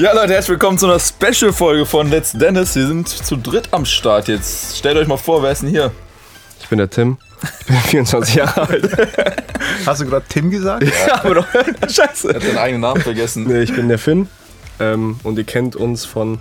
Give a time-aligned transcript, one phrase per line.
[0.00, 2.74] Ja, Leute, herzlich willkommen zu einer Special-Folge von Let's Dennis.
[2.74, 4.78] Wir sind zu dritt am Start jetzt.
[4.78, 5.92] Stellt euch mal vor, wer ist denn hier?
[6.58, 7.18] Ich bin der Tim.
[7.60, 7.76] Ich bin
[8.06, 8.90] 24 Jahre alt.
[9.84, 10.84] Hast du gerade Tim gesagt?
[10.84, 11.46] Ja, aber doch.
[11.86, 12.30] Scheiße.
[12.30, 13.44] Er hat seinen eigenen Namen vergessen.
[13.46, 14.28] Nee, ich bin der Finn.
[14.78, 16.38] Ähm, und ihr kennt uns von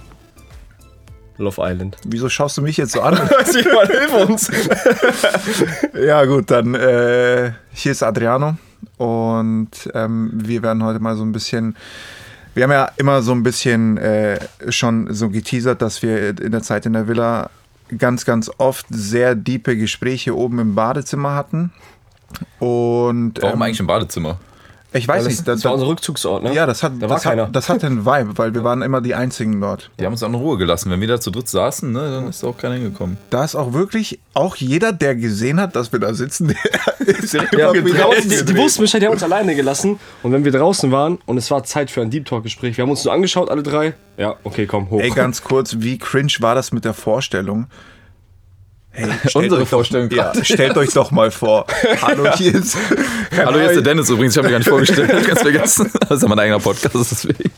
[1.38, 1.98] Love Island.
[2.06, 3.16] Wieso schaust du mich jetzt so an?
[3.30, 4.50] Weiß ich mal, hilf uns.
[6.02, 8.56] ja, gut, dann äh, hier ist Adriano
[8.96, 11.76] und ähm, wir werden heute mal so ein bisschen.
[12.54, 14.40] Wir haben ja immer so ein bisschen äh,
[14.70, 17.50] schon so geteasert, dass wir in der Zeit in der Villa
[17.98, 21.72] ganz, ganz oft sehr diepe Gespräche oben im Badezimmer hatten.
[22.60, 24.40] Und Warum ähm, eigentlich im Badezimmer?
[24.92, 26.54] Ich weiß Das, nicht, das war unser Rückzugsort, ne?
[26.54, 27.48] ja, das hat, Da war das, hat, keiner.
[27.48, 29.92] das hat einen Vibe, weil wir waren immer die einzigen dort.
[30.00, 30.90] Die haben uns auch in Ruhe gelassen.
[30.90, 33.18] Wenn wir da zu dritt saßen, ne, dann ist auch keiner hingekommen.
[33.30, 36.48] Da ist auch wirklich, auch jeder, der gesehen hat, dass wir da sitzen,
[37.00, 40.00] der ist Ja, immer die, die, die haben uns alleine gelassen.
[40.24, 42.92] Und wenn wir draußen waren und es war Zeit für ein Deep Talk-Gespräch, wir haben
[42.92, 43.94] uns nur angeschaut, alle drei.
[44.18, 45.00] Ja, okay, komm, hoch.
[45.02, 47.68] Ey, ganz kurz, wie cringe war das mit der Vorstellung?
[49.00, 51.66] Hey, Unsere euch doch- Vorstellung Ja, stellt euch doch mal vor.
[52.02, 52.78] Hallo, hier ist.
[53.38, 54.34] Hallo, hier ist der Dennis übrigens.
[54.34, 55.12] Ich habe mich gar nicht vorgestellt.
[55.22, 55.92] Ich ganz vergessen.
[56.02, 57.52] Das ist ja mein eigener Podcast, deswegen.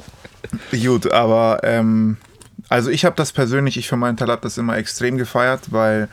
[0.83, 2.17] Gut, aber ähm,
[2.69, 6.07] also ich habe das persönlich, ich für meinen Teil habe das immer extrem gefeiert, weil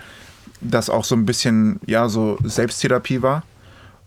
[0.61, 3.43] das auch so ein bisschen, ja, so Selbsttherapie war.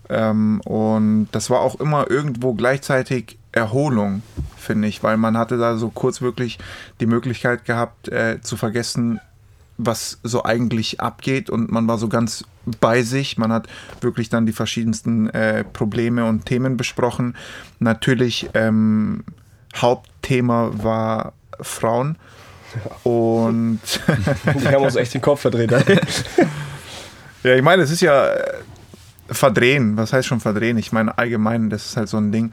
[0.08, 4.22] Ähm, und das war auch immer irgendwo gleichzeitig Erholung,
[4.58, 6.58] finde ich, weil man hatte da so kurz wirklich
[7.00, 9.20] die Möglichkeit gehabt, äh, zu vergessen,
[9.86, 12.44] was so eigentlich abgeht und man war so ganz
[12.80, 13.38] bei sich.
[13.38, 13.66] Man hat
[14.00, 17.36] wirklich dann die verschiedensten äh, Probleme und Themen besprochen.
[17.78, 19.24] Natürlich ähm,
[19.76, 22.16] Hauptthema war Frauen
[23.02, 23.80] und
[24.60, 25.70] Die haben uns echt den Kopf verdreht.
[27.42, 28.54] ja, ich meine, es ist ja äh,
[29.28, 29.96] verdrehen.
[29.96, 30.78] Was heißt schon verdrehen?
[30.78, 32.52] Ich meine allgemein, das ist halt so ein Ding.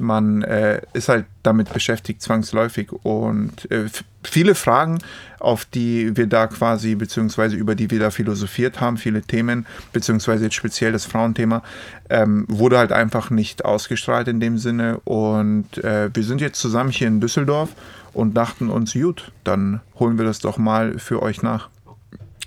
[0.00, 2.92] Man äh, ist halt damit beschäftigt, zwangsläufig.
[2.92, 3.86] Und äh,
[4.22, 4.98] viele Fragen,
[5.38, 10.44] auf die wir da quasi, beziehungsweise über die wir da philosophiert haben, viele Themen, beziehungsweise
[10.44, 11.62] jetzt speziell das Frauenthema,
[12.10, 15.00] ähm, wurde halt einfach nicht ausgestrahlt in dem Sinne.
[15.04, 17.70] Und äh, wir sind jetzt zusammen hier in Düsseldorf
[18.12, 21.68] und dachten uns, gut, dann holen wir das doch mal für euch nach.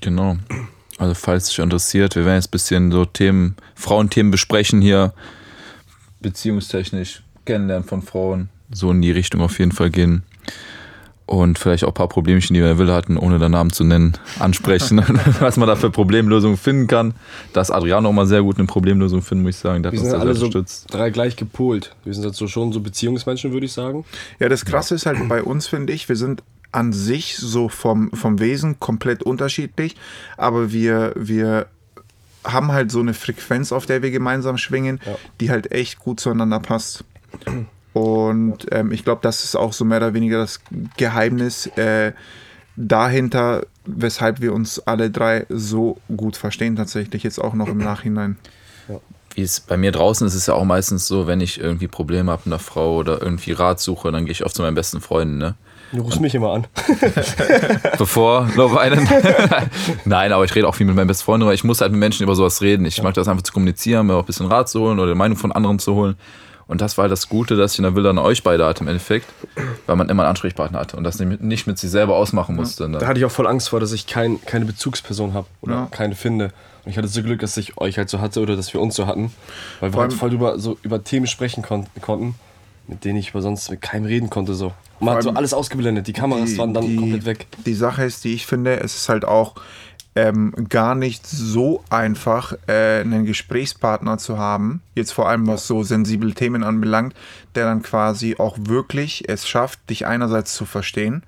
[0.01, 0.37] Genau.
[0.97, 5.13] Also, falls dich interessiert, wir werden jetzt ein bisschen so Themen, Frauenthemen besprechen hier.
[6.19, 8.49] Beziehungstechnisch, Kennenlernen von Frauen.
[8.71, 10.23] So in die Richtung auf jeden Fall gehen.
[11.27, 13.71] Und vielleicht auch ein paar Problemchen, die wir in der Villa hatten, ohne den Namen
[13.71, 15.01] zu nennen, ansprechen.
[15.39, 17.13] was man da für Problemlösungen finden kann.
[17.53, 19.81] Da ist Adriano auch mal sehr gut eine Problemlösung finden, muss ich sagen.
[19.81, 20.87] Der hat Wir sind da alle sehr so unterstützt.
[20.93, 21.95] drei gleich gepolt.
[22.03, 24.03] Wir sind jetzt so schon so Beziehungsmenschen, würde ich sagen.
[24.39, 28.11] Ja, das Krasse ist halt bei uns, finde ich, wir sind an sich so vom,
[28.11, 29.95] vom Wesen komplett unterschiedlich,
[30.37, 31.67] aber wir, wir
[32.43, 35.15] haben halt so eine Frequenz, auf der wir gemeinsam schwingen, Ja.
[35.39, 37.03] die halt echt gut zueinander passt.
[37.93, 40.61] Und ähm, ich glaube, das ist auch so mehr oder weniger das
[40.97, 42.13] Geheimnis äh,
[42.75, 48.37] dahinter, weshalb wir uns alle drei so gut verstehen, tatsächlich jetzt auch noch im Nachhinein.
[49.35, 51.87] Wie es bei mir draußen ist, ist es ja auch meistens so, wenn ich irgendwie
[51.87, 54.75] Probleme habe mit einer Frau oder irgendwie Rat suche, dann gehe ich oft zu meinen
[54.75, 55.55] besten Freunden, ne?
[55.93, 56.67] Du rufst mich immer an.
[57.97, 59.09] Bevor Love Island.
[60.05, 61.99] Nein, aber ich rede auch viel mit meinen besten Freunden, weil ich muss halt mit
[61.99, 62.85] Menschen über sowas reden.
[62.85, 65.17] Ich mag das einfach zu kommunizieren, mir auch ein bisschen Rat zu holen oder die
[65.17, 66.15] Meinung von anderen zu holen.
[66.71, 68.81] Und das war halt das Gute, dass ich in der Villa an euch beide hatte
[68.85, 69.27] im Endeffekt,
[69.87, 72.87] weil man immer einen Ansprechpartner hatte und das nicht nicht mit sich selber ausmachen musste.
[72.87, 72.97] Ne?
[72.97, 75.87] Da hatte ich auch voll Angst vor, dass ich kein, keine Bezugsperson habe oder Ja.
[75.91, 76.53] keine finde.
[76.85, 78.95] Und ich hatte so Glück, dass ich euch halt so hatte oder dass wir uns
[78.95, 79.33] so hatten.
[79.81, 82.35] Weil wir halt voll über, so über Themen sprechen kon konnten,
[82.87, 84.53] mit denen ich über sonst mit keinem reden konnte.
[84.53, 84.71] So.
[85.01, 86.07] Man hat so alles ausgeblendet.
[86.07, 87.47] Die Kameras waren dann die, komplett weg.
[87.65, 89.55] Die Sache ist, die ich finde, es ist halt auch
[90.15, 95.83] ähm, gar nicht so einfach, äh, einen Gesprächspartner zu haben, jetzt vor allem was so
[95.83, 97.15] sensible Themen anbelangt,
[97.55, 101.23] der dann quasi auch wirklich es schafft, dich einerseits zu verstehen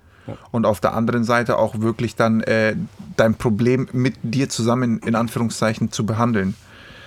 [0.52, 2.76] und auf der anderen Seite auch wirklich dann äh,
[3.18, 6.56] dein Problem mit dir zusammen in Anführungszeichen zu behandeln.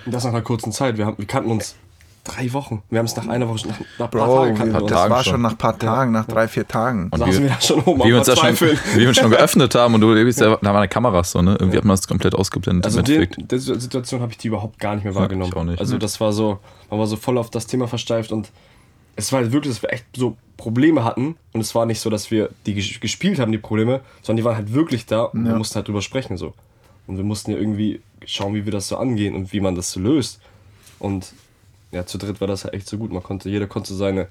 [0.04, 0.96] Und das nach einer kurzen Zeit.
[0.96, 1.76] Wir, haben, wir kannten uns
[2.26, 2.82] drei Wochen.
[2.90, 4.80] Wir haben es nach einer Woche, nach, nach ein paar Bro, Tagen wir, kannten wir
[4.80, 4.90] das.
[4.90, 5.30] Tagen war schon.
[5.32, 7.08] schon nach ein paar Tagen, nach drei, vier Tagen.
[7.10, 9.74] Da saßen wir da schon oben wie wir uns, das schon, wir uns schon geöffnet
[9.74, 11.56] haben und du, da waren eine Kameras so, ne?
[11.58, 15.04] Irgendwie hat man das komplett ausgeblendet Also der Situation habe ich die überhaupt gar nicht
[15.04, 15.50] mehr wahrgenommen.
[15.52, 15.80] ich auch nicht.
[15.80, 16.58] Also das war so,
[16.90, 18.50] man war so voll auf das Thema versteift und
[19.18, 22.10] es war halt wirklich, dass wir echt so Probleme hatten und es war nicht so,
[22.10, 25.44] dass wir die ges- gespielt haben, die Probleme, sondern die waren halt wirklich da und
[25.46, 26.52] wir mussten halt drüber sprechen so.
[27.06, 29.92] Und wir mussten ja irgendwie schauen, wie wir das so angehen und wie man das
[29.92, 30.40] so löst.
[30.98, 31.32] Und
[31.92, 33.12] ja, zu dritt war das halt echt so gut.
[33.12, 34.28] Man konnte, jeder konnte seine,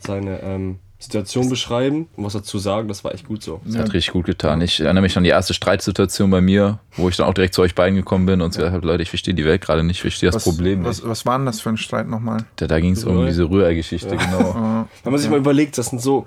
[0.00, 2.88] seine, ähm, Situation beschreiben und was dazu sagen.
[2.88, 3.60] Das war echt gut so.
[3.64, 4.60] Das hat richtig gut getan.
[4.60, 7.62] Ich erinnere mich an die erste Streitsituation bei mir, wo ich dann auch direkt zu
[7.62, 10.00] euch beiden gekommen bin und gesagt habe, Leute, ich verstehe die Welt gerade nicht, ich
[10.02, 11.08] verstehe das Was, Problem was, nicht.
[11.08, 12.44] was war denn das für ein Streit nochmal?
[12.56, 14.86] Da, da ging es um diese Rührei-Geschichte, genau.
[15.02, 16.26] Wenn man sich mal überlegt, das sind so,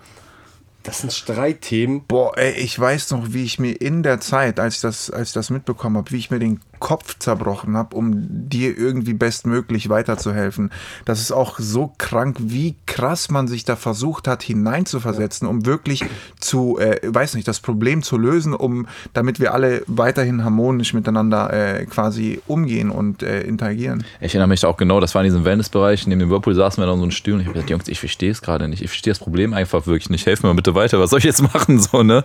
[0.86, 2.04] das sind Streitthemen.
[2.08, 5.30] Boah, ey, ich weiß noch, wie ich mir in der Zeit, als ich das, als
[5.30, 9.90] ich das mitbekommen habe, wie ich mir den Kopf zerbrochen habe, um dir irgendwie bestmöglich
[9.90, 10.72] weiterzuhelfen.
[11.06, 16.04] Das ist auch so krank, wie krass man sich da versucht hat, hineinzuversetzen, um wirklich
[16.40, 21.52] zu, äh, weiß nicht, das Problem zu lösen, um, damit wir alle weiterhin harmonisch miteinander
[21.52, 24.04] äh, quasi umgehen und äh, interagieren.
[24.20, 26.82] Ich erinnere mich da auch genau, das war in diesem Wellnessbereich, neben dem Whirlpool saßen
[26.82, 28.68] wir da in so einem Stuhl und ich habe gesagt, Jungs, ich verstehe es gerade
[28.68, 31.20] nicht, ich verstehe das Problem einfach wirklich nicht, helft mir mal bitte weiter, was soll
[31.20, 32.24] ich jetzt machen, so, ne?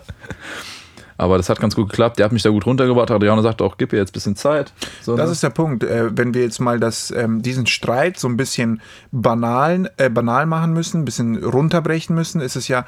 [1.21, 3.77] Aber das hat ganz gut geklappt, der hat mich da gut runtergebracht, Adriano sagt auch,
[3.77, 4.73] gib ihr jetzt ein bisschen Zeit.
[5.03, 5.33] So, Das ne?
[5.33, 5.83] ist der Punkt.
[5.83, 8.81] Äh, wenn wir jetzt mal das, ähm, diesen Streit so ein bisschen
[9.11, 12.87] banal, äh, banal machen müssen, ein bisschen runterbrechen müssen, ist es ja,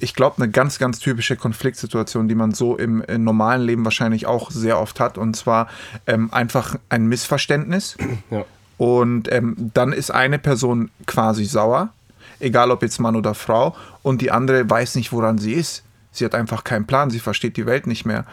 [0.00, 4.26] ich glaube, eine ganz, ganz typische Konfliktsituation, die man so im, äh, normalen Leben wahrscheinlich
[4.26, 5.18] auch sehr oft hat.
[5.18, 5.68] Und zwar
[6.06, 7.98] ähm, einfach ein Missverständnis.
[8.30, 8.46] Ja.
[8.78, 11.90] Und ähm, dann ist eine Person quasi sauer,
[12.44, 15.82] egal ob jetzt Mann oder Frau, und die andere weiß nicht, woran sie ist.
[16.12, 18.24] Sie hat einfach keinen Plan, sie versteht die Welt nicht mehr.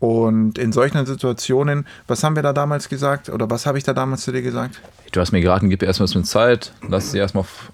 [0.00, 3.28] Und in solchen Situationen, was haben wir da damals gesagt?
[3.28, 4.80] Oder was habe ich da damals zu dir gesagt?
[5.12, 7.70] Du hast mir geraten, gib ihr erstmal ein bisschen Zeit, lass sie erstmal auf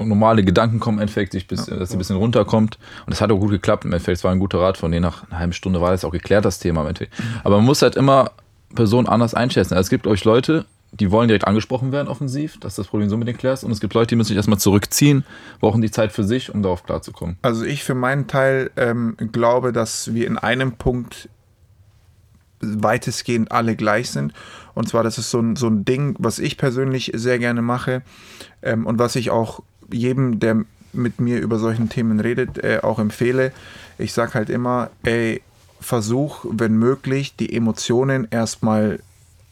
[0.00, 2.78] normale Gedanken kommen, im Endeffekt, sich bis, dass sie ein bisschen runterkommt.
[3.06, 3.84] Und das hat auch gut geklappt.
[3.84, 5.02] Im Endeffekt, es war ein guter Rat von denen.
[5.02, 7.14] Nach einer halben Stunde war das auch geklärt, das Thema im Endeffekt.
[7.44, 8.32] Aber man muss halt immer
[8.74, 9.74] Personen anders einschätzen.
[9.74, 10.66] Also es gibt euch Leute,
[11.00, 13.64] die wollen direkt angesprochen werden, offensiv, dass das Problem so mit denen klärst.
[13.64, 15.24] Und es gibt Leute, die müssen sich erstmal zurückziehen,
[15.60, 17.36] brauchen die Zeit für sich, um darauf klarzukommen.
[17.42, 21.28] Also ich für meinen Teil ähm, glaube, dass wir in einem Punkt
[22.60, 24.32] weitestgehend alle gleich sind.
[24.74, 28.02] Und zwar, das ist so ein, so ein Ding, was ich persönlich sehr gerne mache
[28.62, 29.62] ähm, und was ich auch
[29.92, 33.52] jedem, der mit mir über solchen Themen redet, äh, auch empfehle.
[33.98, 35.42] Ich sage halt immer, ey,
[35.80, 39.00] versuch, wenn möglich, die Emotionen erstmal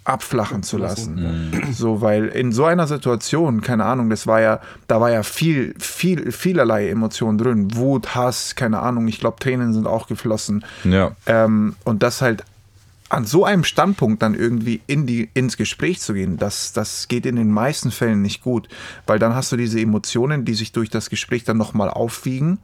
[0.07, 1.53] abflachen zu lassen.
[1.73, 5.75] So, weil in so einer Situation, keine Ahnung, das war ja, da war ja viel,
[5.79, 7.75] viel, vielerlei Emotionen drin.
[7.75, 10.65] Wut, Hass, keine Ahnung, ich glaube, Tränen sind auch geflossen.
[10.85, 11.13] Ja.
[11.27, 12.45] Ähm, und das halt
[13.09, 17.27] an so einem Standpunkt dann irgendwie in die, ins Gespräch zu gehen, das, das geht
[17.27, 18.69] in den meisten Fällen nicht gut,
[19.07, 22.59] weil dann hast du diese Emotionen, die sich durch das Gespräch dann nochmal aufwiegen.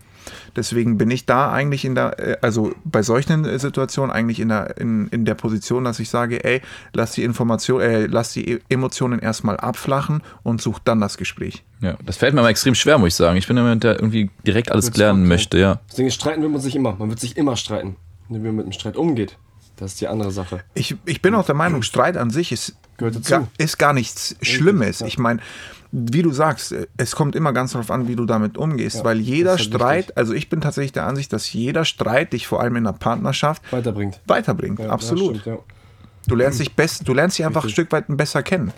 [0.56, 4.48] Deswegen bin ich da eigentlich in der, äh, also bei solchen äh, Situationen eigentlich in
[4.48, 6.60] der, in, in der Position, dass ich sage, ey,
[6.92, 11.64] lass die Information, äh, lass die E- Emotionen erstmal abflachen und such dann das Gespräch.
[11.80, 13.36] Ja, das fällt mir aber extrem schwer, muss ich sagen.
[13.36, 15.80] Ich bin jemand, der irgendwie direkt alles klären möchte, ja.
[15.90, 16.94] Deswegen streiten wird man sich immer.
[16.96, 17.96] Man wird sich immer streiten.
[18.28, 19.36] Wie man mit dem Streit umgeht,
[19.76, 20.60] das ist die andere Sache.
[20.74, 23.30] Ich, ich bin auch der Meinung, Streit an sich ist, Gehört dazu.
[23.30, 25.00] gar, ist gar nichts Schlimmes.
[25.00, 25.06] ja.
[25.06, 25.40] Ich meine,
[25.90, 29.58] wie du sagst, es kommt immer ganz darauf an, wie du damit umgehst, weil jeder
[29.58, 30.16] Streit, wichtig.
[30.16, 33.60] also ich bin tatsächlich der Ansicht, dass jeder Streit dich vor allem in einer Partnerschaft
[33.72, 34.20] Weiterbringt.
[34.26, 34.78] weiterbringt.
[34.78, 35.36] Ja, Absolut.
[35.36, 35.62] Ja, stimmt, ja.
[36.28, 38.72] Du lernst dich best, du lernst dich einfach ein Stück weit besser kennen.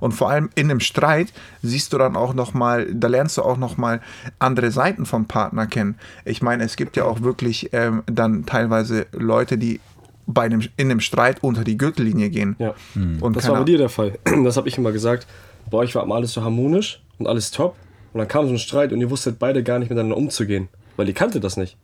[0.00, 1.32] Und vor allem in einem Streit
[1.62, 4.00] siehst du dann auch noch mal, da lernst du auch noch mal
[4.38, 5.96] andere Seiten vom Partner kennen.
[6.24, 9.80] Ich meine, es gibt ja auch wirklich ähm, dann teilweise Leute, die
[10.30, 12.54] bei einem, in einem Streit unter die Gürtellinie gehen.
[12.58, 12.74] Ja.
[13.20, 14.18] Und Das war bei dir der Fall.
[14.44, 15.26] Das habe ich immer gesagt.
[15.70, 17.74] Bei euch war immer alles so harmonisch und alles top.
[18.12, 20.68] Und dann kam so ein Streit und ihr wusstet beide gar nicht miteinander umzugehen.
[20.96, 21.76] Weil ihr kanntet das nicht.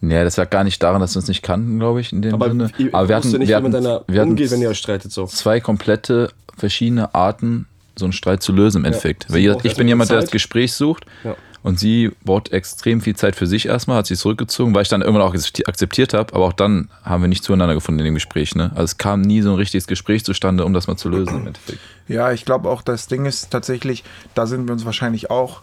[0.00, 2.34] Nee, das lag gar nicht daran, dass wir uns nicht kannten, glaube ich, in dem
[2.34, 2.70] Aber Sinne.
[2.78, 5.26] ihr Aber wir hatten, nicht, wir hatten, wir hatten umgeht, wenn ihr euch streitet so.
[5.26, 9.26] zwei komplette verschiedene Arten, so einen Streit zu lösen im Endeffekt.
[9.28, 10.24] Sie Weil ich bin jemand, der Zeit.
[10.24, 11.36] das Gespräch sucht Ja.
[11.64, 15.00] Und sie braucht extrem viel Zeit für sich erstmal, hat sich zurückgezogen, weil ich dann
[15.00, 18.54] irgendwann auch akzeptiert habe, aber auch dann haben wir nicht zueinander gefunden in dem Gespräch.
[18.54, 18.70] Ne?
[18.72, 21.46] Also es kam nie so ein richtiges Gespräch zustande, um das mal zu lösen im
[21.48, 21.80] Endeffekt.
[22.06, 24.04] Ja, ich glaube auch, das Ding ist tatsächlich,
[24.34, 25.62] da sind wir uns wahrscheinlich auch,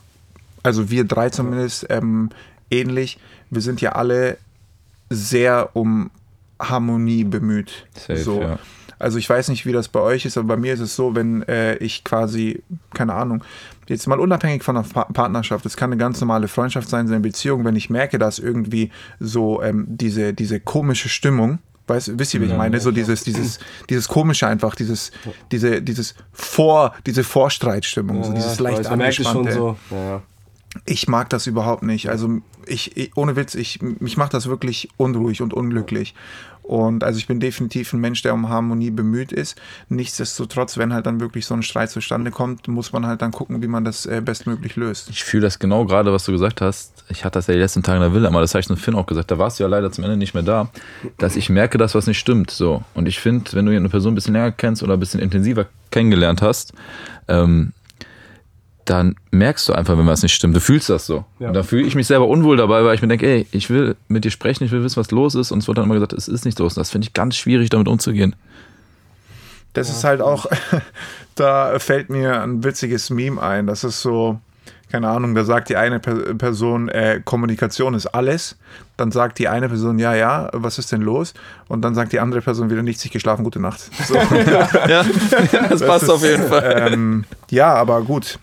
[0.64, 2.32] also wir drei zumindest, ähm,
[2.72, 3.20] ähnlich.
[3.52, 4.40] Wir sind ja alle
[5.12, 6.10] sehr um
[6.60, 7.86] Harmonie bemüht.
[7.96, 8.42] Safe, so.
[8.42, 8.60] ja.
[9.02, 11.16] Also ich weiß nicht, wie das bei euch ist, aber bei mir ist es so,
[11.16, 12.62] wenn äh, ich quasi,
[12.94, 13.44] keine Ahnung,
[13.88, 17.14] jetzt mal unabhängig von einer Pa- Partnerschaft, es kann eine ganz normale Freundschaft sein, so
[17.14, 22.34] eine Beziehung, wenn ich merke, dass irgendwie so ähm, diese, diese komische Stimmung, weißt, wisst
[22.34, 22.80] ihr, wie ich meine?
[22.80, 25.12] So dieses, dieses, dieses komische einfach, dieses,
[25.52, 29.52] diese, dieses Vor, diese Vorstreitstimmung, so dieses Ja, ich leicht weiß, angespannte.
[29.54, 29.78] so.
[29.90, 30.22] Ja, ja.
[30.86, 32.08] Ich mag das überhaupt nicht.
[32.10, 36.16] Also ich, ich ohne Witz, ich, mich macht das wirklich unruhig und unglücklich.
[36.64, 39.60] Und also ich bin definitiv ein Mensch, der um Harmonie bemüht ist.
[39.90, 43.62] Nichtsdestotrotz, wenn halt dann wirklich so ein Streit zustande kommt, muss man halt dann gucken,
[43.62, 45.10] wie man das äh, bestmöglich löst.
[45.10, 47.04] Ich fühle das genau gerade, was du gesagt hast.
[47.10, 48.76] Ich hatte das ja die letzten Tage in der Villa, aber das habe ich zu
[48.76, 49.32] Finn auch gesagt.
[49.32, 50.70] Da warst du ja leider zum Ende nicht mehr da,
[51.18, 52.52] dass ich merke, dass was nicht stimmt.
[52.52, 52.84] So.
[52.94, 55.66] Und ich finde, wenn du eine Person ein bisschen länger kennst oder ein bisschen intensiver
[55.90, 56.74] kennengelernt hast,
[57.28, 57.74] ähm,
[58.92, 60.56] dann merkst du einfach, wenn was nicht stimmt.
[60.56, 61.24] Du fühlst das so.
[61.40, 61.48] Ja.
[61.48, 63.96] Und dann fühle ich mich selber unwohl dabei, weil ich mir denke, ey, ich will
[64.10, 65.52] mit dir sprechen, ich will wissen, was los ist.
[65.52, 66.66] Und es wird dann immer gesagt, es ist nicht so.
[66.66, 68.36] Und das finde ich ganz schwierig, damit umzugehen.
[69.74, 70.46] Das ist halt auch,
[71.36, 73.66] da fällt mir ein witziges Meme ein.
[73.68, 74.40] Das ist so,
[74.92, 78.58] keine Ahnung, da sagt die eine Per- Person, äh, Kommunikation ist alles.
[78.98, 81.34] Dann sagt die eine Person, ja, ja, was ist denn los?
[81.70, 83.80] Und dann sagt die andere Person wieder nicht sich geschlafen, gute Nacht.
[84.06, 84.16] So.
[84.90, 85.06] Ja,
[85.70, 86.90] das, passt ist, auf jeden Fall.
[86.92, 88.38] Ähm, ja, aber gut.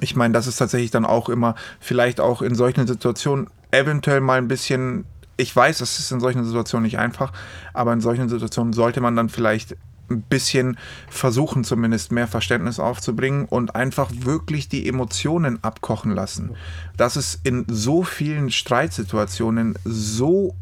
[0.00, 4.38] Ich meine, das ist tatsächlich dann auch immer, vielleicht auch in solchen Situationen eventuell mal
[4.38, 5.04] ein bisschen.
[5.36, 7.32] Ich weiß, das ist in solchen Situationen nicht einfach,
[7.72, 9.76] aber in solchen Situationen sollte man dann vielleicht
[10.10, 10.78] ein bisschen
[11.08, 16.56] versuchen, zumindest mehr Verständnis aufzubringen und einfach wirklich die Emotionen abkochen lassen.
[16.96, 20.54] Das ist in so vielen Streitsituationen so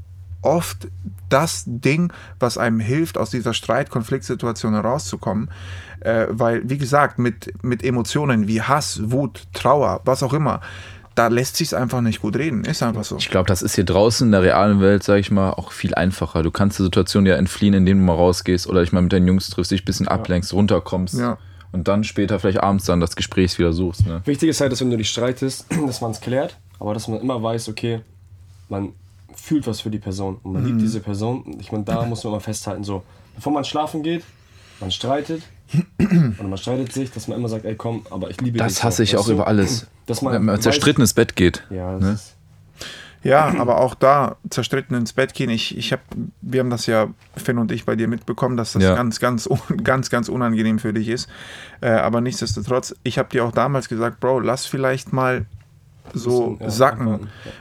[0.47, 0.89] oft
[1.29, 5.51] das Ding, was einem hilft, aus dieser Streit-Konfliktsituation herauszukommen.
[6.01, 10.61] Äh, weil, wie gesagt, mit, mit Emotionen wie Hass, Wut, Trauer, was auch immer,
[11.17, 12.65] da lässt sich einfach nicht gut reden.
[12.65, 13.17] Ist einfach so.
[13.17, 15.95] Ich glaube, das ist hier draußen in der realen Welt, sage ich mal, auch viel
[15.95, 16.43] einfacher.
[16.43, 19.27] Du kannst die Situation ja entfliehen, indem du mal rausgehst oder dich mal mit deinen
[19.27, 21.39] Jungs triffst, dich ein bisschen ablenkst, runterkommst Ja.
[21.73, 24.07] und dann später vielleicht abends dann das Gespräch wieder suchst.
[24.07, 24.21] Ne?
[24.27, 27.19] Wichtig ist halt, dass wenn du dich streitest, dass man es klärt, aber dass man
[27.21, 28.03] immer weiß, okay,
[28.69, 28.93] man
[29.37, 30.69] fühlt was für die Person und man Mhm.
[30.69, 31.57] liebt diese Person.
[31.61, 33.03] Ich meine, da muss man immer festhalten, so,
[33.37, 34.25] bevor man schlafen geht,
[34.81, 35.43] man streitet
[35.99, 38.63] und man streitet sich, dass man immer sagt, ey komm, aber ich liebe dich.
[38.67, 39.33] Das hasse so, ich weißt auch du?
[39.35, 39.87] über alles.
[40.07, 41.65] Dass man Wenn man weiß- zerstritten ins Bett geht.
[41.71, 42.13] Ja, das Ne?
[42.13, 42.33] ist,
[43.25, 45.51] Ja, aber auch da zerstritten ins Bett gehen.
[45.51, 45.99] Ich, ich hab,
[46.43, 48.95] wir haben das ja, Finn und ich, bei dir mitbekommen, dass das Ja.
[48.95, 49.49] ganz, ganz,
[49.83, 51.29] ganz, ganz unangenehm für dich ist.
[51.81, 55.47] Äh, aber nichtsdestotrotz, ich habe dir auch damals gesagt, Bro, lass vielleicht mal
[56.15, 57.09] so Bisschen, ja, sacken.
[57.09, 57.19] ja.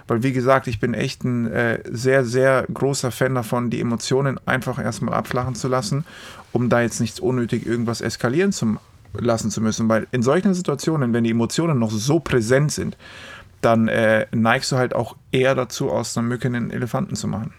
[0.07, 4.39] Weil, wie gesagt, ich bin echt ein äh, sehr, sehr großer Fan davon, die Emotionen
[4.45, 6.05] einfach erstmal abflachen zu lassen,
[6.51, 8.77] um da jetzt nicht unnötig irgendwas eskalieren zu
[9.13, 9.89] lassen zu müssen.
[9.89, 12.97] Weil in solchen Situationen, wenn die Emotionen noch so präsent sind,
[13.61, 17.53] dann äh, neigst du halt auch eher dazu, aus einer Mücke einen Elefanten zu machen.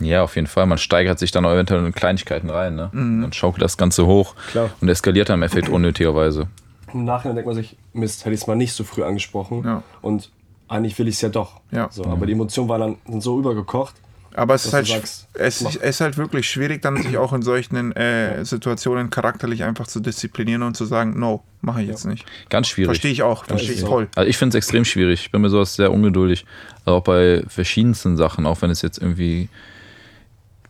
[0.00, 0.66] Ja, auf jeden Fall.
[0.66, 2.74] Man steigert sich dann eventuell in Kleinigkeiten rein.
[2.74, 2.90] Ne?
[2.92, 4.70] Dann schaukelt das Ganze hoch Klar.
[4.80, 6.48] und eskaliert dann im Effekt unnötigerweise.
[6.92, 9.62] Im Nachhinein denkt man sich, Mist, hätte ich es mal nicht so früh angesprochen.
[9.64, 9.82] Ja.
[10.02, 10.30] Und
[10.68, 11.60] eigentlich will ich es ja doch.
[11.70, 11.88] Ja.
[11.90, 13.94] So, aber die Emotionen waren dann so übergekocht.
[14.34, 17.42] Aber es ist, halt, sagst, es, es ist halt wirklich schwierig, dann sich auch in
[17.42, 22.24] solchen äh, Situationen charakterlich einfach zu disziplinieren und zu sagen, no, mache ich jetzt nicht.
[22.48, 22.86] Ganz schwierig.
[22.86, 24.08] Verstehe ich auch, verstehe ich voll.
[24.14, 25.22] Also ich finde es extrem schwierig.
[25.22, 26.46] Ich bin mir sowas sehr ungeduldig.
[26.84, 29.48] Also auch bei verschiedensten Sachen, auch wenn es jetzt irgendwie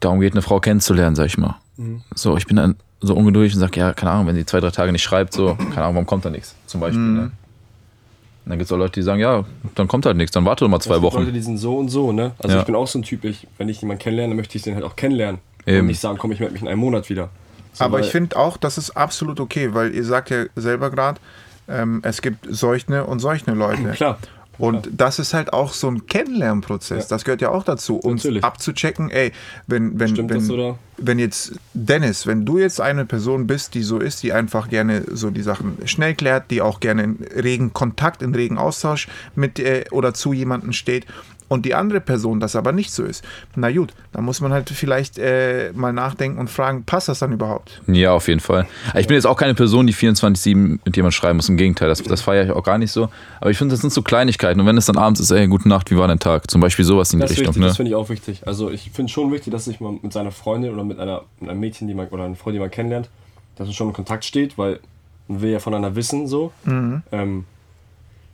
[0.01, 1.61] darum geht, eine Frau kennenzulernen, sag ich mal.
[1.77, 2.01] Mhm.
[2.15, 4.71] So, ich bin dann so ungeduldig und sage, ja, keine Ahnung, wenn sie zwei, drei
[4.71, 6.55] Tage nicht schreibt, so, keine Ahnung, warum kommt da nichts?
[6.67, 7.01] Zum Beispiel.
[7.01, 7.17] Mhm.
[7.17, 7.23] Ne?
[7.23, 10.65] Und dann gibt es auch Leute, die sagen, ja, dann kommt halt nichts, dann warte
[10.65, 11.33] doch mal zwei gibt Leute, Wochen.
[11.35, 12.33] die sind so und so, ne?
[12.39, 12.61] Also Ja.
[12.61, 14.85] ich bin auch so ein Typ, ich, wenn ich jemanden kennenlerne, möchte ich den halt
[14.85, 15.41] auch kennenlernen.
[15.67, 15.81] Eben.
[15.81, 17.29] Und nicht sagen, komm, ich melde mich in einem Monat wieder.
[17.75, 21.21] So, Aber ich finde auch, das ist absolut okay, weil ihr sagt ja selber gerade,
[21.69, 23.83] ähm, es gibt solche und solche Leute.
[23.93, 24.19] Klar.
[24.61, 27.05] Und das ist halt auch so ein Kennenlernprozess.
[27.05, 27.09] Ja.
[27.09, 28.45] Das gehört ja auch dazu, um Natürlich.
[28.45, 29.33] abzuchecken, ey,
[29.67, 33.99] wenn, wenn, Stimmt wenn, wenn jetzt, Dennis, wenn du jetzt eine Person bist, die so
[33.99, 38.23] ist, die einfach gerne so die Sachen schnell klärt, die auch gerne in regen Kontakt,
[38.23, 41.07] in regen Austausch mit äh, oder zu jemandem steht
[41.51, 43.23] und die andere Person das aber nicht so ist,
[43.57, 47.33] na gut, dann muss man halt vielleicht äh, mal nachdenken und fragen, passt das dann
[47.33, 47.83] überhaupt?
[47.89, 48.67] Ja, auf jeden Fall.
[48.97, 51.49] Ich bin jetzt auch keine Person, die 24-7 mit jemandem schreiben muss.
[51.49, 53.09] Im Gegenteil, das, das feiere ich auch gar nicht so.
[53.41, 54.61] Aber ich finde, das sind so Kleinigkeiten.
[54.61, 56.51] Und wenn es dann abends ist, ey, gute Nacht, wie war dein Tag?
[56.51, 57.49] Zum Beispiel sowas in die Das Richtung.
[57.49, 57.77] wichtig, das Ne?
[57.77, 58.47] finde ich auch wichtig.
[58.47, 61.51] Also ich finde schon wichtig, dass sich mal mit seiner Freundin oder mit, einer, mit
[61.51, 63.11] einem Mädchen, die man, oder einer Frau, die man kennenlernt,
[63.57, 64.79] dass man schon in Kontakt steht, weil
[65.27, 66.53] man will ja voneinander wissen so.
[66.67, 67.45] Ähm,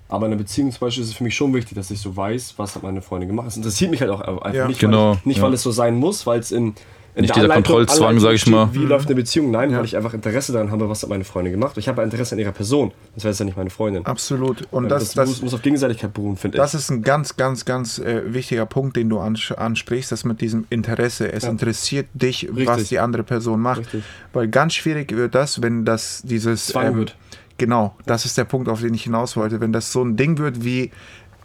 [0.09, 2.17] aber in einer Beziehung zum Beispiel ist es für mich schon wichtig, dass ich so
[2.17, 3.49] weiß, was hat meine Freundin gemacht.
[3.49, 4.69] Es interessiert mich halt auch einfach Ja.
[4.69, 5.43] nicht, Genau, weil, ich, nicht ja.
[5.43, 6.75] weil es so sein muss, weil es in,
[7.17, 8.69] in Nicht der dieser Anleitung- Kontrollzwang, Anleitung sag ich steht, mal.
[8.75, 9.51] Wie läuft eine Beziehung?
[9.51, 9.79] Nein, Ja.
[9.79, 11.79] weil ich einfach Interesse daran habe, was hat meine Freundin gemacht.
[11.79, 14.05] Ich habe Interesse an ihrer Person, sonst wäre es ja nicht meine Freundin.
[14.05, 14.65] Absolut.
[14.71, 16.63] Und das, das, das, muss, muss auf Gegenseitigkeit beruhen, finde ich.
[16.63, 20.43] Das ist ein ganz, ganz, ganz äh, wichtiger Punkt, den du ansch ansprichst, das mit
[20.43, 21.33] diesem Interesse.
[21.33, 21.51] Es Ja.
[21.51, 22.89] interessiert dich, was Richtig.
[22.91, 23.81] die andere Person macht.
[23.81, 24.05] Richtig.
[24.35, 27.17] Weil ganz schwierig wird das, wenn das dieses Zwang wird.
[27.59, 29.61] Genau, das ist der Punkt, auf den ich hinaus wollte.
[29.61, 30.91] Wenn das so ein Ding wird wie,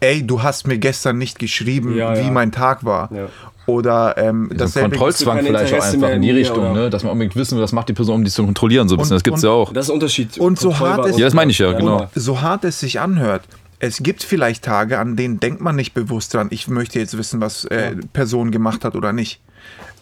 [0.02, 2.32] ey, du hast mir gestern nicht geschrieben, Ja, wie ja.
[2.32, 3.12] mein Tag war.
[3.14, 3.28] Ja.
[3.68, 6.90] Oder ähm, So ein dasselbe Kontrollzwang vielleicht auch einfach in die Richtung, ne?
[6.90, 8.90] dass man unbedingt wissen will, was macht die Person, um die zu kontrollieren.
[8.90, 9.14] So ein bisschen.
[9.14, 9.72] Und- das gibt es und- ja auch.
[9.74, 10.38] Das ist ein Unterschied.
[10.40, 12.10] Und so hart es- Ja, das meine ich ja, genau.
[12.16, 13.44] so hart es sich anhört,
[13.80, 17.40] es gibt vielleicht Tage, an denen denkt man nicht bewusst dran, ich möchte jetzt wissen,
[17.40, 19.40] was äh, Person gemacht hat oder nicht.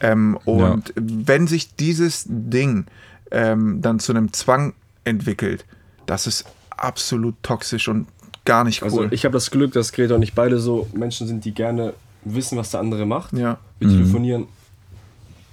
[0.01, 2.85] Ähm, und wenn sich dieses Ding
[3.31, 4.73] ähm, dann zu einem Zwang
[5.03, 5.65] entwickelt,
[6.09, 8.07] das ist absolut toxisch und
[8.45, 8.85] gar nicht cool.
[8.87, 11.93] Also ich habe das Glück, dass Greta und ich beide so Menschen sind, die gerne
[12.23, 13.33] wissen, was der andere macht.
[13.33, 13.57] ja.
[13.79, 14.47] Wir telefonieren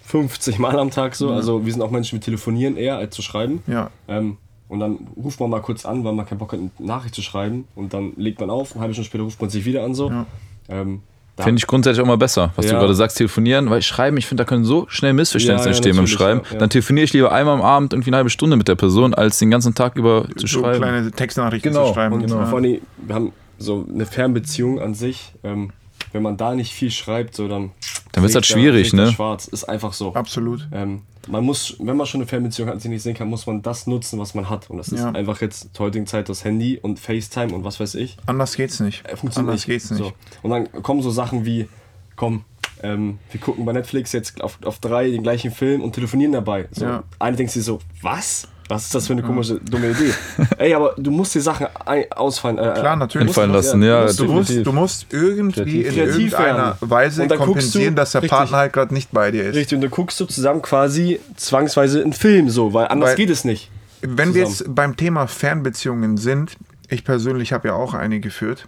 [0.05, 1.31] 50 Mal am Tag so.
[1.33, 3.63] Also wir sind auch Menschen, wir telefonieren eher als zu schreiben.
[3.67, 3.91] Ja.
[4.09, 4.37] Ähm,
[4.69, 7.23] Und dann ruft man mal kurz an, weil man keinen Bock hat, eine Nachricht zu
[7.23, 7.67] schreiben.
[7.77, 9.95] Und dann legt man auf, eine halbe Stunde später ruft man sich wieder an.
[9.95, 10.11] So.
[10.11, 10.25] Ähm,
[10.67, 11.03] da-
[11.39, 12.79] Finde ich grundsätzlich auch mal besser, was du Ja.
[12.79, 15.93] gerade sagst, telefonieren, weil schreiben, ich finde, da können so schnell Missverständnisse Ja, ja, entstehen
[15.97, 16.41] beim natürlich, Schreiben.
[16.47, 16.59] ja, ja.
[16.59, 19.39] Dann telefoniere ich lieber einmal am Abend irgendwie eine halbe Stunde mit der Person, als
[19.39, 20.79] den ganzen Tag über zu so schreiben.
[20.83, 22.15] kleine Textnachrichten Genau, zu schreiben.
[22.15, 22.47] Und Ja.
[22.47, 25.33] vor allem, wir haben so eine Fernbeziehung an sich.
[25.45, 25.73] Ähm,
[26.13, 27.73] wenn man da nicht viel schreibt, so dann.
[28.13, 29.13] Dann wird's halt fliegt schwierig, ne?
[29.13, 29.47] Schwarz.
[29.49, 30.15] Ist einfach so.
[30.15, 30.67] Absolut.
[30.73, 33.47] Ähm, man muss, wenn man schon eine Fernbeziehung hat und sie nicht sehen kann, muss
[33.47, 34.71] man das nutzen, was man hat.
[34.71, 35.11] Und das ist Ja.
[35.11, 38.17] einfach jetzt zur heutigen Zeit das Handy und FaceTime und was weiß ich.
[38.27, 39.05] Anders geht's nicht.
[39.07, 39.99] Äh, Funktioniert Anders geht's nicht.
[39.99, 40.13] So.
[40.43, 41.69] Und dann kommen so Sachen wie,
[42.17, 42.45] komm,
[42.83, 46.69] ähm, wir gucken bei Netflix jetzt auf, auf drei den gleichen Film und telefonieren dabei.
[46.73, 46.85] So.
[46.85, 47.05] Ja.
[47.19, 48.49] Eine denkt sich so, was?
[48.69, 50.13] Was ist das für eine komische, dumme Idee?
[50.59, 52.59] Ey, aber du musst die Sachen ein, ausfallen.
[52.59, 53.29] Äh, Klar, natürlich.
[53.29, 56.91] Einfallen lassen, ja, musst Du musst, du musst irgendwie in Kreativ irgendeiner werden.
[56.91, 58.37] Weise kompensieren, du- dass der richtig.
[58.37, 59.55] Partner halt gerade nicht bei dir ist.
[59.55, 63.31] Richtig, und dann guckst du zusammen quasi zwangsweise einen Film so, weil anders Weil- geht
[63.31, 63.71] es nicht.
[64.03, 64.49] Wenn wir zusammen.
[64.69, 66.57] jetzt beim Thema Fernbeziehungen sind,
[66.89, 68.67] ich persönlich habe ja auch eine geführt,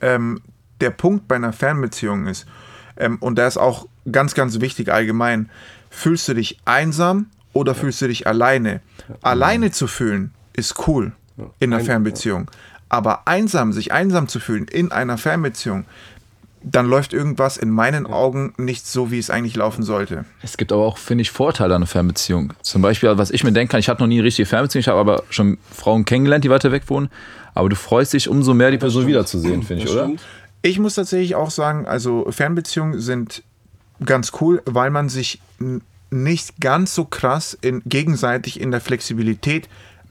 [0.00, 0.40] ähm,
[0.80, 2.46] der Punkt bei einer Fernbeziehung ist,
[2.96, 5.50] ähm, und der ist auch ganz, ganz wichtig allgemein,
[5.90, 8.80] fühlst du dich einsam oder fühlst du dich alleine?
[9.22, 11.12] Alleine zu fühlen ist cool
[11.60, 12.50] in einer Ein- Fernbeziehung,
[12.88, 15.84] aber einsam, sich einsam zu fühlen in einer Fernbeziehung,
[16.62, 20.24] dann läuft irgendwas in meinen Augen nicht so, wie es eigentlich laufen sollte.
[20.42, 22.52] Es gibt aber auch, finde ich, Vorteile an einer Fernbeziehung.
[22.62, 24.88] Zum Beispiel, was ich mir denken kann, ich hatte noch nie eine richtige Fernbeziehung, ich
[24.88, 27.10] habe aber schon Frauen kennengelernt, die weiter weg wohnen.
[27.54, 30.10] Aber du freust dich umso mehr, die Person wiederzusehen, finde ich, oder?
[30.62, 33.44] Ich muss tatsächlich auch sagen, also Fernbeziehungen sind
[34.04, 35.40] ganz cool, weil man sich
[36.10, 39.68] nicht ganz so krass in, gegenseitig in der Flexibilität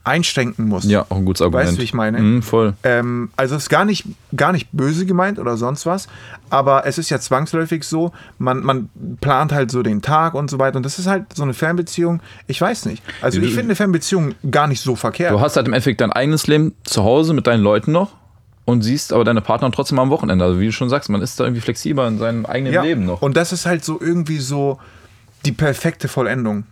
[0.07, 0.85] einschränken muss.
[0.85, 1.67] Ja, auch ein gutes Argument.
[1.67, 2.19] Weißt du, wie ich meine?
[2.19, 2.73] Mhm, voll.
[2.83, 6.07] Ähm, also es ist gar nicht, gar nicht böse gemeint oder sonst was,
[6.49, 8.89] aber es ist ja zwangsläufig so, man, man
[9.19, 12.21] plant halt so den Tag und so weiter und das ist halt so eine Fernbeziehung,
[12.47, 13.03] ich weiß nicht.
[13.21, 15.33] Also ich finde eine Fernbeziehung gar nicht so verkehrt.
[15.33, 18.13] Du hast halt im Endeffekt dein eigenes Leben zu Hause mit deinen Leuten noch
[18.63, 20.45] und siehst aber deine Partner trotzdem am Wochenende.
[20.45, 22.81] Also wie du schon sagst, man ist da irgendwie flexibler in seinem eigenen ja.
[22.81, 23.21] Leben noch.
[23.21, 24.79] Und das ist halt so irgendwie so
[25.45, 26.63] die perfekte Vollendung.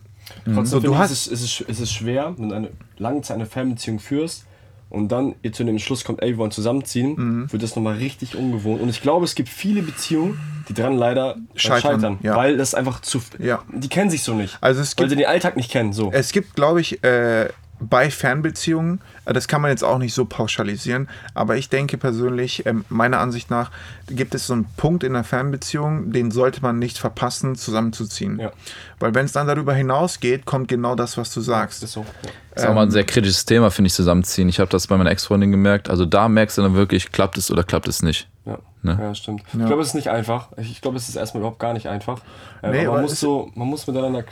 [0.43, 3.21] Trotzdem So, du hast- es, ist, es, ist, es ist schwer, wenn du eine lange
[3.21, 4.45] Zeit eine Fernbeziehung führst
[4.89, 7.51] und dann ihr zu dem Schluss kommt, ey, wir wollen zusammenziehen, Mhm.
[7.51, 8.81] wird das nochmal richtig ungewohnt.
[8.81, 12.35] Und ich glaube, es gibt viele Beziehungen, die dran leider Scheitern, scheitern, ja.
[12.35, 13.21] weil das einfach zu.
[13.39, 13.63] Ja.
[13.73, 14.57] Die kennen sich so nicht.
[14.61, 15.93] Also es weil gibt- sie den Alltag nicht kennen.
[15.93, 16.11] So.
[16.11, 20.25] Es gibt, glaube ich, äh, bei Fernbeziehungen, äh, das kann man jetzt auch nicht so
[20.25, 23.71] pauschalisieren, aber ich denke persönlich, ähm, meiner Ansicht nach,
[24.07, 28.39] gibt es so einen Punkt in der Fernbeziehung, den sollte man nicht verpassen, zusammenzuziehen.
[28.39, 28.51] Ja.
[28.99, 31.83] Weil wenn es dann darüber hinausgeht, kommt genau das, was du sagst.
[31.83, 32.01] Das ist so.
[32.01, 32.29] Ja.
[32.53, 34.47] Das ist auch mal ein sehr kritisches Thema, finde ich, zusammenziehen.
[34.47, 35.89] Ich habe das bei meiner Ex-Freundin gemerkt.
[35.89, 38.29] Also da merkst du dann wirklich, klappt es oder klappt es nicht.
[38.45, 38.97] Ja, Ne?
[39.01, 39.41] ja stimmt.
[39.47, 40.49] Ich glaube, es ist nicht einfach.
[40.57, 42.19] Ich, glaube, es ist erstmal überhaupt gar nicht einfach.
[42.61, 44.23] Äh, Nee, man muss so, man muss miteinander.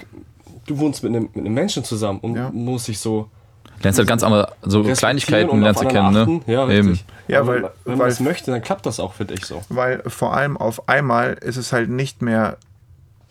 [0.66, 2.50] Du wohnst mit einem, mit einem Menschen zusammen und Ja.
[2.52, 3.30] muss sich so
[3.82, 6.42] Lernst halt ganz andere, so Kleinigkeiten lernst du kennen, ne?
[6.48, 6.98] Ja, Eben.
[7.28, 9.62] Ja, weil- wenn, man es möchte, dann klappt das auch, finde ich so.
[9.68, 12.58] Weil vor allem auf einmal ist es halt nicht mehr,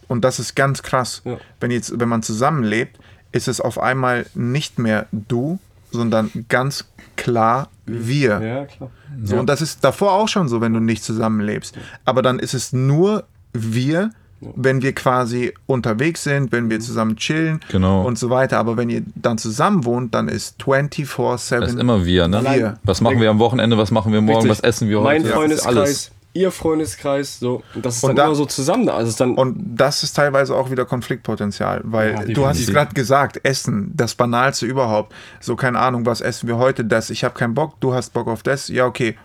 [0.09, 1.39] und das ist ganz krass, Ja.
[1.61, 2.99] wenn, jetzt, wenn man zusammenlebt,
[3.31, 5.59] ist es auf einmal nicht mehr du,
[5.91, 6.85] sondern ganz
[7.17, 8.41] klar wir.
[8.43, 8.91] Ja, klar.
[9.25, 11.77] So, Und das ist davor auch schon so, wenn du nicht zusammenlebst.
[12.05, 14.11] Aber dann ist es nur wir,
[14.57, 18.03] wenn wir quasi unterwegs sind, wenn wir zusammen chillen Genau.
[18.03, 18.59] und so weiter.
[18.59, 22.43] Aber wenn ihr dann zusammen wohnt, dann ist 24-7 Das ist immer wir, ne?
[22.45, 22.79] Wir.
[22.85, 24.51] Was machen wir am Wochenende, was machen wir morgen, Richtig.
[24.51, 25.21] was essen wir heute?
[25.21, 27.63] Mein Freundeskreis, ihr Freundeskreis, so.
[27.75, 28.89] Und das ist Und dann da- immer so zusammen.
[28.89, 32.69] Also ist dann, Und das ist teilweise auch wieder Konfliktpotenzial, weil Ja, du hast es
[32.69, 35.13] gerade gesagt, Essen, das Banalste überhaupt.
[35.41, 36.85] So, keine Ahnung, was essen wir heute?
[36.85, 39.17] Das, ich habe keinen Bock, du hast Bock auf das, ja, okay.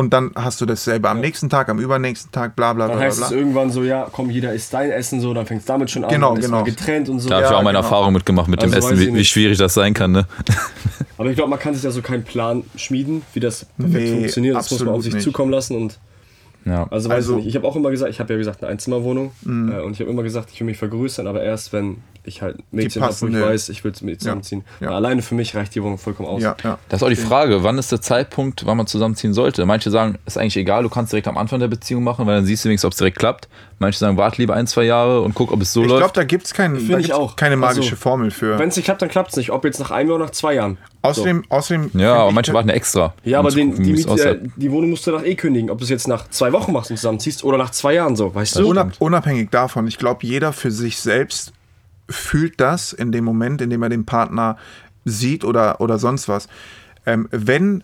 [0.00, 3.04] Und dann hast du dasselbe am nächsten Tag, am übernächsten Tag, bla bla dann bla
[3.04, 3.26] heißt bla.
[3.26, 3.38] es bla.
[3.38, 6.10] irgendwann so, ja, komm, jeder isst dein Essen so, dann fängt es damit schon an.
[6.10, 6.64] Genau, dann genau.
[6.64, 7.28] getrennt und so.
[7.28, 7.86] Da habe ich Ja, auch meine genau.
[7.86, 10.26] Erfahrung mitgemacht mit dem Also Essen, weiß ich wie, wie schwierig das sein kann, ne?
[11.18, 14.12] Aber ich glaube, man kann sich ja so keinen Plan schmieden, wie das perfekt Nee,
[14.20, 14.56] funktioniert.
[14.56, 15.22] Das muss man auf sich nicht.
[15.22, 15.98] zukommen lassen und
[16.64, 16.86] Ja.
[16.90, 17.48] Also, weiß Also- ich nicht.
[17.48, 19.48] Ich habe auch immer gesagt, ich habe ja gesagt eine Einzimmerwohnung äh,
[19.82, 23.02] und ich habe immer gesagt, ich will mich vergrößern, aber erst wenn ich halt Mädchen
[23.02, 24.64] habe, wo ich passende- weiß, ich will mit zusammenziehen.
[24.80, 24.88] Ja.
[24.88, 26.42] Weil Alleine für mich reicht die Wohnung vollkommen aus.
[26.42, 26.78] Ja, ja.
[26.88, 29.64] Das ist auch die Frage, wann ist der Zeitpunkt, wann man zusammenziehen sollte?
[29.66, 32.44] Manche sagen, ist eigentlich egal, du kannst direkt am Anfang der Beziehung machen, weil dann
[32.44, 33.48] siehst du wenigstens, ob es direkt klappt.
[33.78, 36.16] Manche sagen, warte lieber ein, zwei Jahre und guck, ob es so Ich glaube, läuft.
[36.18, 37.36] da gibt es kein, da ich gibt's auch.
[37.36, 38.58] keine magische Also, Formel für.
[38.58, 39.50] Wenn es nicht klappt, dann klappt es nicht.
[39.50, 40.76] Ob jetzt nach einem Jahr oder nach zwei Jahren.
[41.02, 43.14] Außerdem, außerdem ja, aber manche warten extra.
[43.24, 44.50] Ja, aber den, gucken, die, wie es Miet, äh, aussieht.
[44.56, 45.70] die Wohnung musst du nach eh kündigen.
[45.70, 48.34] Ob du es jetzt nach zwei Wochen machst und zusammenziehst oder nach zwei Jahren so,
[48.34, 48.68] weißt du?
[48.68, 51.52] Unab unabhängig davon, ich glaube, jeder für sich selbst
[52.10, 54.56] fühlt das in dem Moment, in dem er den Partner
[55.04, 56.48] sieht oder, oder sonst was.
[57.06, 57.82] Ähm, wenn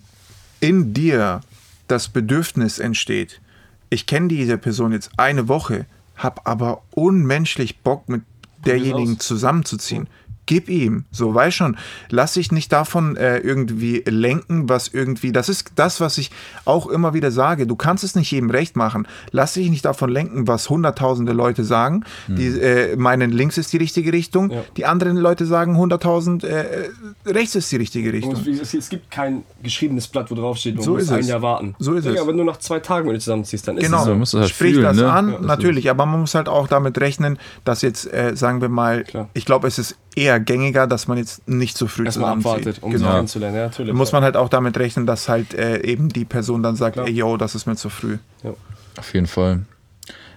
[0.60, 1.40] in dir
[1.88, 3.40] das Bedürfnis entsteht,
[3.88, 5.86] ich kenne diese Person jetzt eine Woche,
[6.16, 8.22] habe aber unmenschlich Bock mit
[8.64, 10.08] derjenigen zusammenzuziehen,
[10.46, 11.04] gib ihm.
[11.10, 11.76] So, weiß schon,
[12.10, 16.30] lass dich nicht davon äh, irgendwie lenken, was irgendwie, das ist das, was ich
[16.64, 17.66] auch immer wieder sage.
[17.66, 19.06] Du kannst es nicht jedem recht machen.
[19.32, 22.04] Lass dich nicht davon lenken, was hunderttausende Leute sagen.
[22.28, 24.50] Die äh, meinen, links ist die richtige Richtung.
[24.50, 24.62] Ja.
[24.76, 26.88] Die anderen Leute sagen, hunderttausend, äh,
[27.26, 28.34] rechts ist die richtige Richtung.
[28.34, 31.28] Und es, gibt kein geschriebenes Blatt, wo drauf steht, So muss ist ein es.
[31.28, 31.74] Jahr warten.
[31.78, 32.26] So ist Digga, es.
[32.26, 34.14] wenn du nach zwei Tagen mit dir zusammenziehst, dann ist Genau, es so.
[34.14, 35.10] musst du halt sprich fühlen, das ne?
[35.10, 38.60] an, Ja, das natürlich, aber man muss halt auch damit rechnen, dass jetzt, äh, sagen
[38.60, 39.28] wir mal, Klar.
[39.34, 42.50] ich glaube, es ist eher gängiger, dass man jetzt nicht so früh Erstmal zusammenzieht.
[42.50, 43.14] abwartet, um sich genau.
[43.14, 43.56] kennenzulernen.
[43.56, 43.94] Ja, natürlich.
[43.94, 47.06] Muss man halt auch damit rechnen, dass halt äh, eben die Person dann sagt, Klar.
[47.06, 48.18] ey, yo, das ist mir zu früh.
[48.42, 48.54] ja.
[48.98, 49.66] Auf jeden Fall.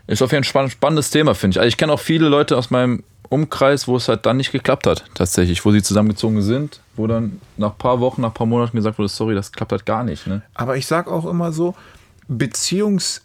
[0.06, 1.60] Ist auf jeden Fall ein spannendes Thema, finde ich.
[1.60, 4.86] Also ich kenne auch viele Leute aus meinem Umkreis, wo es halt dann nicht geklappt
[4.86, 8.48] hat, tatsächlich, wo sie zusammengezogen sind, wo dann nach ein paar Wochen, nach ein paar
[8.48, 10.28] Monaten gesagt wurde, sorry, das klappt halt gar nicht.
[10.28, 10.42] Ne?
[10.56, 11.76] Aber ich sag auch immer so,
[12.28, 13.22] Beziehungsende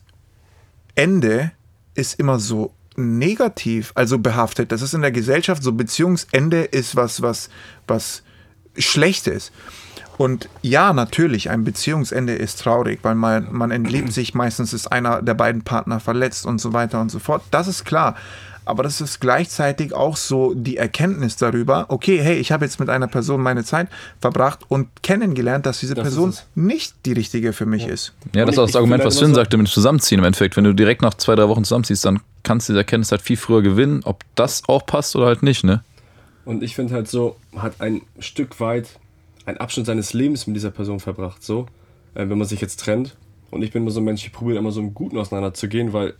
[1.94, 4.72] ist immer so negativ, also behaftet.
[4.72, 7.50] Das ist in der Gesellschaft so, Beziehungsende ist was, was,
[7.86, 8.22] was
[8.76, 9.52] Schlechtes.
[10.16, 15.22] Und ja, natürlich, ein Beziehungsende ist traurig, weil man, man entliebt sich, meistens ist einer
[15.22, 17.42] der beiden Partner verletzt und so weiter und so fort.
[17.50, 18.14] Das ist klar.
[18.66, 22.88] Aber das ist gleichzeitig auch so die Erkenntnis darüber, okay, hey, ich habe jetzt mit
[22.88, 23.88] einer Person meine Zeit
[24.20, 28.14] verbracht und kennengelernt, dass diese Das Person nicht die richtige für mich ist.
[28.34, 30.24] Ja, Und das ist auch das Argument, finde was halt Finn sagte mit Zusammenziehen im
[30.24, 30.56] Endeffekt.
[30.56, 33.36] Wenn du direkt nach zwei, drei Wochen zusammenziehst, dann kannst du diese Erkenntnis halt viel
[33.36, 35.82] früher gewinnen, ob das auch passt oder halt nicht, ne?
[36.44, 38.88] Und ich finde halt so, hat ein Stück weit
[39.46, 41.66] einen Abschnitt seines Lebens mit dieser Person verbracht, so,
[42.14, 43.16] äh, wenn man sich jetzt trennt.
[43.50, 46.14] Und ich bin immer so ein Mensch, ich probiere immer so im Guten auseinanderzugehen, weil,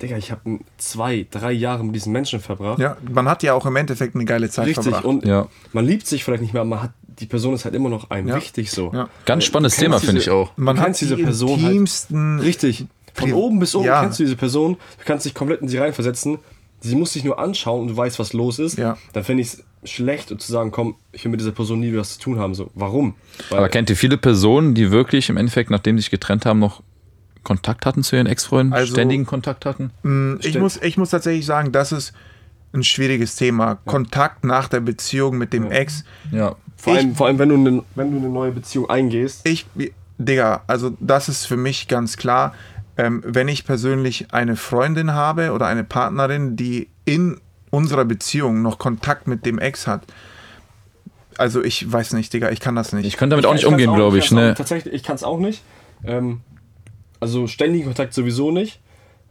[0.00, 2.78] Digga, ich habe zwei, drei Jahre mit diesen Menschen verbracht.
[2.78, 5.04] Ja, man hat ja auch im Endeffekt eine geile Zeit Richtig, verbracht.
[5.04, 5.48] und Ja.
[5.72, 8.10] man liebt sich vielleicht nicht mehr, aber man hat, die Person ist halt immer noch
[8.10, 8.36] einem Ja.
[8.36, 8.92] wichtig so.
[8.94, 9.08] Ja.
[9.26, 10.52] Ganz Äh, spannendes Thema, finde ich auch.
[10.56, 12.86] man hat diese die Person halt- intimsten Richtig.
[13.20, 14.00] Von oben bis unten Ja.
[14.02, 16.38] kennst du diese Person, du kannst dich komplett in sie reinversetzen.
[16.80, 18.78] Sie muss dich nur anschauen und du weißt, was los ist.
[18.78, 18.96] Ja.
[19.12, 19.48] Dann fände ich
[19.82, 22.54] es schlecht, zu sagen, komm, ich will mit dieser Person nie was zu tun haben.
[22.54, 23.14] So, warum?
[23.50, 26.60] Weil, Aber kennt ihr viele Personen, die wirklich im Endeffekt, nachdem sie sich getrennt haben,
[26.60, 26.82] noch
[27.42, 28.72] Kontakt hatten zu ihren Ex-Freunden?
[28.74, 29.90] Also- ständigen Kontakt hatten?
[30.40, 30.62] Ich Stimmt.
[30.62, 32.12] muss, ich muss tatsächlich sagen, das ist
[32.72, 33.76] ein schwieriges Thema.
[33.86, 36.04] Kontakt nach der Beziehung mit dem Ex.
[36.30, 36.54] Ja.
[36.76, 39.40] vor, ich- allem, vor allem, wenn du, eine, wenn du eine neue Beziehung eingehst.
[39.48, 39.66] Ich,
[40.18, 42.54] Digga, also das ist für mich ganz klar.
[42.98, 48.78] Ähm, wenn ich persönlich eine Freundin habe oder eine Partnerin, die in unserer Beziehung noch
[48.78, 50.02] Kontakt mit dem Ex hat,
[51.38, 53.06] also ich weiß nicht, Digga, ich kann das nicht.
[53.06, 54.28] Ich könnte damit auch nicht umgehen, glaube ich.
[54.28, 54.50] kann's Ne?
[54.50, 55.62] Auch, tatsächlich, ich kann es auch nicht.
[56.04, 56.40] Ähm,
[57.20, 58.80] also ständigen Kontakt sowieso nicht.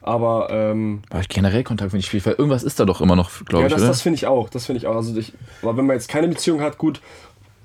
[0.01, 3.17] Aber ähm, Aber ich generell Kontakt finde ich schwierig, weil irgendwas ist da doch immer
[3.17, 3.89] noch, glaube ja, ich, das, oder?
[3.89, 4.49] das finde ich auch.
[4.49, 4.95] Das finde ich auch.
[4.95, 7.01] Also ich, aber wenn man jetzt keine Beziehung hat, gut.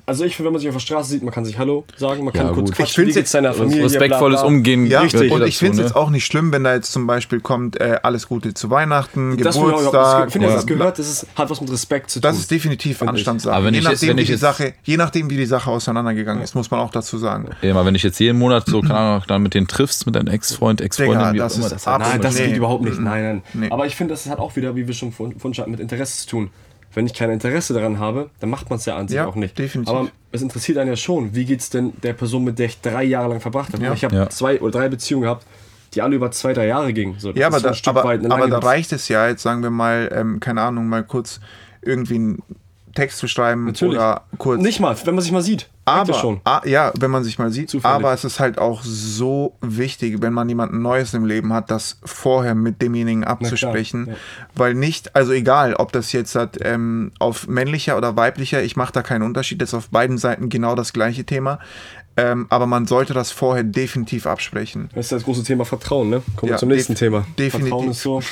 [0.05, 2.25] Also ich finde, wenn man sich auf der Straße sieht, man kann sich Hallo sagen,
[2.25, 2.77] man kann Ja, kurz gut.
[2.77, 4.57] quatschen, Ich geht's jetzt- deiner Familie, Respektvolles bla, bla.
[4.57, 4.87] Umgehen.
[4.87, 5.85] ja, gehört und ich finde es ne?
[5.85, 9.37] jetzt auch nicht schlimm, wenn da jetzt zum Beispiel kommt, äh, alles Gute zu Weihnachten,
[9.38, 10.33] Das finde ich auch Geburtstag.
[10.33, 12.23] finde ich, oder- das gehört, das ist, hat was mit Respekt zu tun.
[12.29, 13.12] Das ist definitiv Finde.
[13.12, 13.55] Anstandssache.
[13.55, 16.71] Aber wenn je, nachdem, wie die Sache, je nachdem, wie die Sache auseinandergegangen ist, muss
[16.71, 17.51] man auch dazu sagen.
[17.62, 20.27] Ja, wenn ich jetzt jeden Monat so, keine Ahnung, dann mit denen triffst, mit deinem
[20.29, 22.49] Ex-Freund, Ex-Freundin, wie auch das immer, ist das Nein, das Nee.
[22.49, 22.99] geht überhaupt nicht.
[22.99, 23.43] Nein, nein.
[23.55, 23.71] Nee.
[23.71, 26.27] Aber ich finde, das hat auch wieder, wie wir schon schon hatten, mit Interesse zu
[26.29, 26.51] tun.
[26.94, 29.35] Wenn ich kein Interesse daran habe, dann macht man es ja an sich Ja, auch
[29.35, 29.59] nicht.
[29.59, 29.92] definitiv.
[29.94, 32.81] Aber es interessiert einen ja schon, wie geht es denn der Person, mit der ich
[32.81, 33.83] drei Jahre lang verbracht habe.
[33.85, 33.92] Ja.
[33.94, 34.28] Ich habe Ja.
[34.28, 35.46] zwei oder drei Beziehungen gehabt,
[35.94, 37.18] die alle über zwei, drei Jahre gingen.
[37.18, 39.42] So, das Ja, aber, so da, ein Stück aber, aber da reicht es ja jetzt,
[39.42, 41.40] sagen wir mal, ähm, keine Ahnung, mal kurz
[41.83, 42.42] irgendwie einen
[42.94, 43.96] Text zu schreiben Natürlich.
[43.96, 44.61] oder kurz.
[44.61, 45.68] Nicht mal, wenn man sich mal sieht.
[45.85, 46.40] Aber schon.
[46.45, 47.71] ah, ja, wenn man sich mal sieht.
[47.71, 47.95] Zufällig.
[47.95, 51.99] Aber es ist halt auch so wichtig, wenn man jemanden Neues im Leben hat, das
[52.05, 54.14] vorher mit demjenigen abzusprechen, ja.
[54.55, 58.92] weil nicht, also egal, ob das jetzt hat, ähm, auf männlicher oder weiblicher, ich mache
[58.92, 61.59] da keinen Unterschied, das ist auf beiden Seiten genau das gleiche Thema.
[62.16, 64.90] Ähm, aber man sollte das vorher definitiv absprechen.
[64.95, 66.23] Das ist das große Thema Vertrauen, ne?
[66.37, 67.27] Kommen wir Ja, zum nächsten Thema.
[67.38, 67.71] definitiv.
[67.71, 68.23] Vertrauen ist so.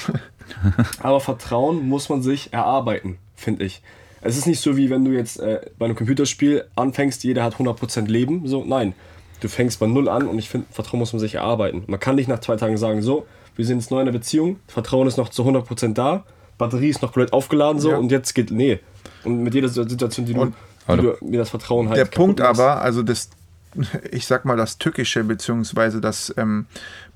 [1.03, 3.83] Aber Vertrauen muss man sich erarbeiten, finde ich.
[4.23, 7.55] Es ist nicht so, wie wenn du jetzt äh, bei einem Computerspiel anfängst, jeder hat
[7.57, 8.47] 100% Leben.
[8.47, 8.95] So, nein.
[9.41, 11.85] Du fängst bei Null an und ich finde, Vertrauen muss man sich erarbeiten.
[11.87, 14.59] Man kann nicht nach zwei Tagen sagen, so, wir sind jetzt neu in der Beziehung,
[14.69, 16.25] Vertrauen ist noch zu 100% da,
[16.59, 17.97] Batterie ist noch komplett aufgeladen, so, Ja.
[17.97, 18.81] und jetzt geht, nee.
[19.25, 20.55] Und mit jeder Situation, die du, Und-
[20.91, 22.61] die du mir das Vertrauen halt Der Punkt machst.
[22.61, 23.31] aber, also das,
[24.13, 26.67] ich sag mal, das Tückische beziehungsweise das ähm,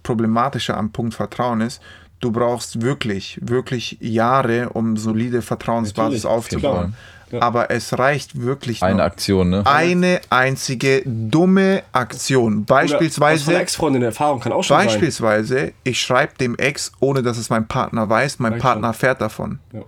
[0.03, 1.83] Problematische am Punkt Vertrauen ist,
[2.20, 6.74] du brauchst wirklich, wirklich Jahre, um solide Vertrauensbasis Natürlich, aufzubauen.
[6.74, 6.92] klar.
[7.31, 7.42] Ja.
[7.42, 9.62] Aber es reicht wirklich Eine nur Aktion, ne?
[9.66, 12.42] eine einzige dumme Aktion.
[12.42, 14.87] Oder aus von der Beispielsweise, Ex-Freundin der Erfahrung kann auch schon sein.
[14.87, 19.00] beispielsweise, ich schreibe dem Ex, ohne dass es mein Partner weiß, mein Reicht Partner schon.
[19.00, 19.59] fährt davon.
[19.72, 19.81] Ja.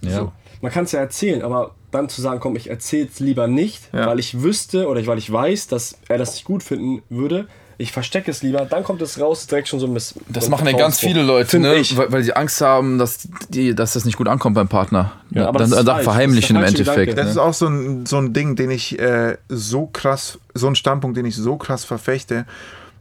[0.00, 0.10] Ja.
[0.18, 0.32] So.
[0.62, 3.82] Man kann es ja erzählen, aber dann zu sagen, komm, ich erzähle es lieber nicht,
[3.92, 4.06] Ja.
[4.06, 7.92] weil ich wüsste oder weil ich weiß, dass er das nicht gut finden würde, ich
[7.92, 10.14] verstecke es lieber, dann kommt es raus, direkt schon so ein Miss.
[10.28, 11.82] Das machen ja ganz viele Leute, ne?
[11.94, 15.12] Weil, weil sie Angst haben, dass, die, dass das nicht gut ankommt beim Partner.
[15.30, 17.10] Ja, aber dann das ist dann verheimlichen im Das falsche Endeffekt.
[17.10, 17.16] Gedanke.
[17.16, 17.30] Das Ne?
[17.32, 21.16] ist auch so ein, so ein Ding, den ich äh, so krass, so ein Standpunkt,
[21.16, 22.46] den ich so krass verfechte.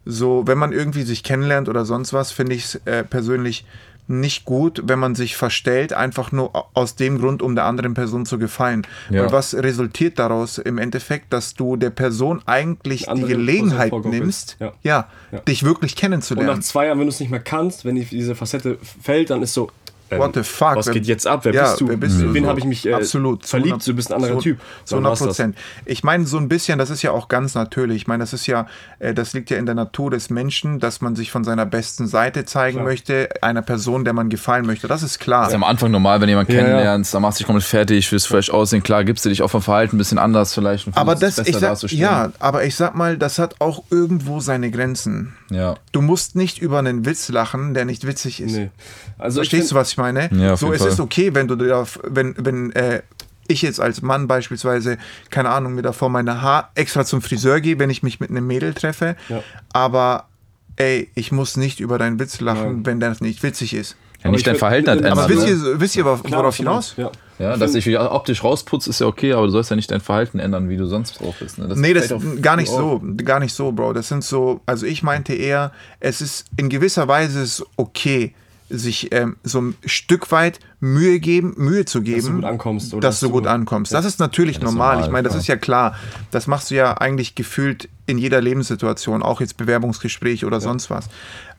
[0.06, 3.66] So, wenn man irgendwie sich kennenlernt oder sonst was, finde ich es äh, persönlich
[4.08, 7.94] nicht gut, wenn man sich verstellt, einfach nur au- aus dem Grund, um der anderen
[7.94, 8.86] Person zu gefallen.
[9.10, 9.24] Ja.
[9.24, 14.74] Weil was resultiert daraus im Endeffekt, dass du der Person eigentlich die Gelegenheit nimmst, Ja.
[14.84, 15.08] ja.
[15.32, 15.40] Ja.
[15.40, 16.62] dich wirklich Und nach kennenzulernen.
[16.62, 19.54] zwei Jahren, wenn du es nicht mehr kannst, wenn die, diese Facette fällt, dann ist
[19.54, 19.72] so.
[20.14, 20.76] Ähm, What the fuck?
[20.76, 21.42] Was geht jetzt ab?
[21.46, 21.90] Wer Ja, bist du?
[21.90, 22.34] wer bist du?
[22.34, 22.50] Wen So.
[22.50, 23.46] habe ich mich äh, Absolut.
[23.46, 23.74] verliebt?
[23.74, 24.60] 100 Du bist ein anderer zu- Typ.
[24.86, 25.28] Zu Dann 100 war's das.
[25.28, 25.58] Prozent.
[25.86, 27.98] Ich meine, so ein bisschen, das ist ja auch ganz natürlich.
[27.98, 28.68] Ich meine, das ist ja,
[29.00, 32.08] äh, das liegt ja in der Natur des Menschen, dass man sich von seiner besten
[32.08, 32.86] Seite zeigen Klar.
[32.86, 34.88] möchte, einer Person, der man gefallen möchte.
[34.88, 35.42] Das ist klar.
[35.44, 36.62] Das ist am Anfang normal, wenn jemand Ja, ja.
[36.64, 39.50] kennenlernst, dann machst du dich komplett fertig, willst vielleicht aussehen, klar, gibst du dich auch
[39.50, 40.88] vom Verhalten ein bisschen anders vielleicht.
[40.88, 44.72] und aber das, ich sag, ja, aber ich sag mal, das hat auch irgendwo seine
[44.72, 45.34] Grenzen.
[45.50, 45.76] ja.
[45.92, 48.54] Du musst nicht über einen Witz lachen, der nicht witzig ist.
[48.54, 48.72] Nee.
[49.20, 50.03] Also Verstehst du, was ich meine?
[50.12, 50.92] Ja, auf so, jeden es Fall.
[50.92, 53.02] ist okay, wenn du auf, wenn, wenn äh,
[53.48, 54.98] ich jetzt als Mann beispielsweise,
[55.30, 58.48] keine Ahnung, mir davor meine Haar extra zum Friseur gehe, wenn ich mich mit einem
[58.48, 59.44] Mädel treffe, Ja.
[59.74, 60.28] aber
[60.76, 62.86] ey, ich muss nicht über deinen Witz lachen, Nein.
[62.86, 63.96] wenn das nicht witzig ist.
[64.24, 65.26] ja nicht ich dein Verhalten halt Aber ändern.
[65.26, 65.72] Aber wisst ne?
[65.72, 66.94] ihr, wisst ihr, worauf Klar, hinaus?
[66.98, 67.12] Ja.
[67.40, 70.40] Ja, dass ich optisch rausputze, ist ja okay, aber du sollst ja nicht dein Verhalten
[70.40, 71.58] ändern, wie du sonst drauf bist.
[71.58, 71.68] Ne?
[71.76, 73.94] Nee, das fällt auch gar nicht so, gar nicht so, Bro.
[73.94, 78.34] Das sind so, also ich meinte eher, es ist in gewisser Weise ist okay,
[78.78, 82.94] sich ähm, so ein Stück weit Mühe geben, Mühe zu geben, Dass du gut ankommst,
[82.94, 83.94] oder dass du dass gut ankommst.
[83.94, 84.94] Das ist natürlich das ist normal.
[84.96, 85.40] normal, Ich meine, das ja.
[85.40, 85.96] ist ja klar.
[86.32, 91.10] Das machst du ja eigentlich gefühlt in jeder Lebenssituation, auch jetzt Bewerbungsgespräch oder sonst was.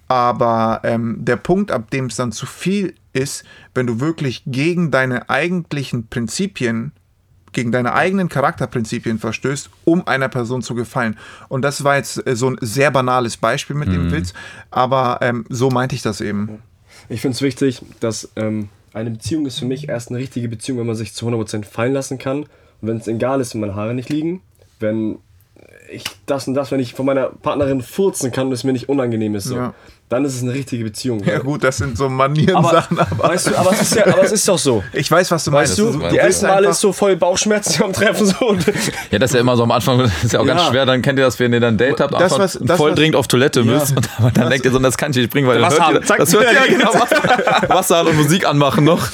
[0.08, 4.90] Aber ähm, der Punkt, ab dem es dann zu viel ist, wenn du wirklich gegen
[4.90, 6.92] deine eigentlichen Prinzipien
[7.54, 11.16] gegen deine eigenen Charakterprinzipien verstößt, um einer Person zu gefallen.
[11.48, 14.34] Und das war jetzt äh, so ein sehr banales Beispiel mit dem Witz,
[14.70, 16.58] aber ähm, so meinte ich das eben.
[17.08, 20.78] Ich finde es wichtig, dass ähm, eine Beziehung ist für mich erst eine richtige Beziehung,
[20.78, 22.44] wenn man sich zu 100% fallen lassen kann.
[22.80, 24.40] Und wenn es egal ist, wenn meine Haare nicht liegen,
[24.80, 25.18] wenn
[25.90, 28.88] ich das und das, wenn ich von meiner Partnerin furzen kann und es mir nicht
[28.88, 29.74] unangenehm ist, so, Ja.
[30.10, 31.24] Dann ist es eine richtige Beziehung.
[31.24, 34.22] Ja gut, das sind so Manieren aber, aber weißt du, aber es ist ja, aber
[34.22, 34.84] es ist doch so.
[34.92, 35.94] ich weiß, was du Weißt meinst.
[35.94, 38.48] du, ist die ersten Male ist so voll Bauchschmerzen am Treffen so.
[38.48, 38.64] Und
[39.10, 40.68] Ja, das ist ja immer so am Anfang, das ist ja auch ganz Ja.
[40.70, 40.86] schwer.
[40.86, 42.90] Dann kennt ihr das, wenn ihr dann ein Date habt, Das, einfach was- das, voll
[42.92, 43.66] was- dringend auf Toilette Ja.
[43.66, 43.96] müsst.
[43.96, 45.90] Und aber dann denkt ihr so, das kann ich nicht bringen, weil dann Wasser hört
[45.90, 46.18] ihr, haben, zack.
[46.18, 49.08] das hört ja genau Wasser, Wasser an und Musik anmachen noch.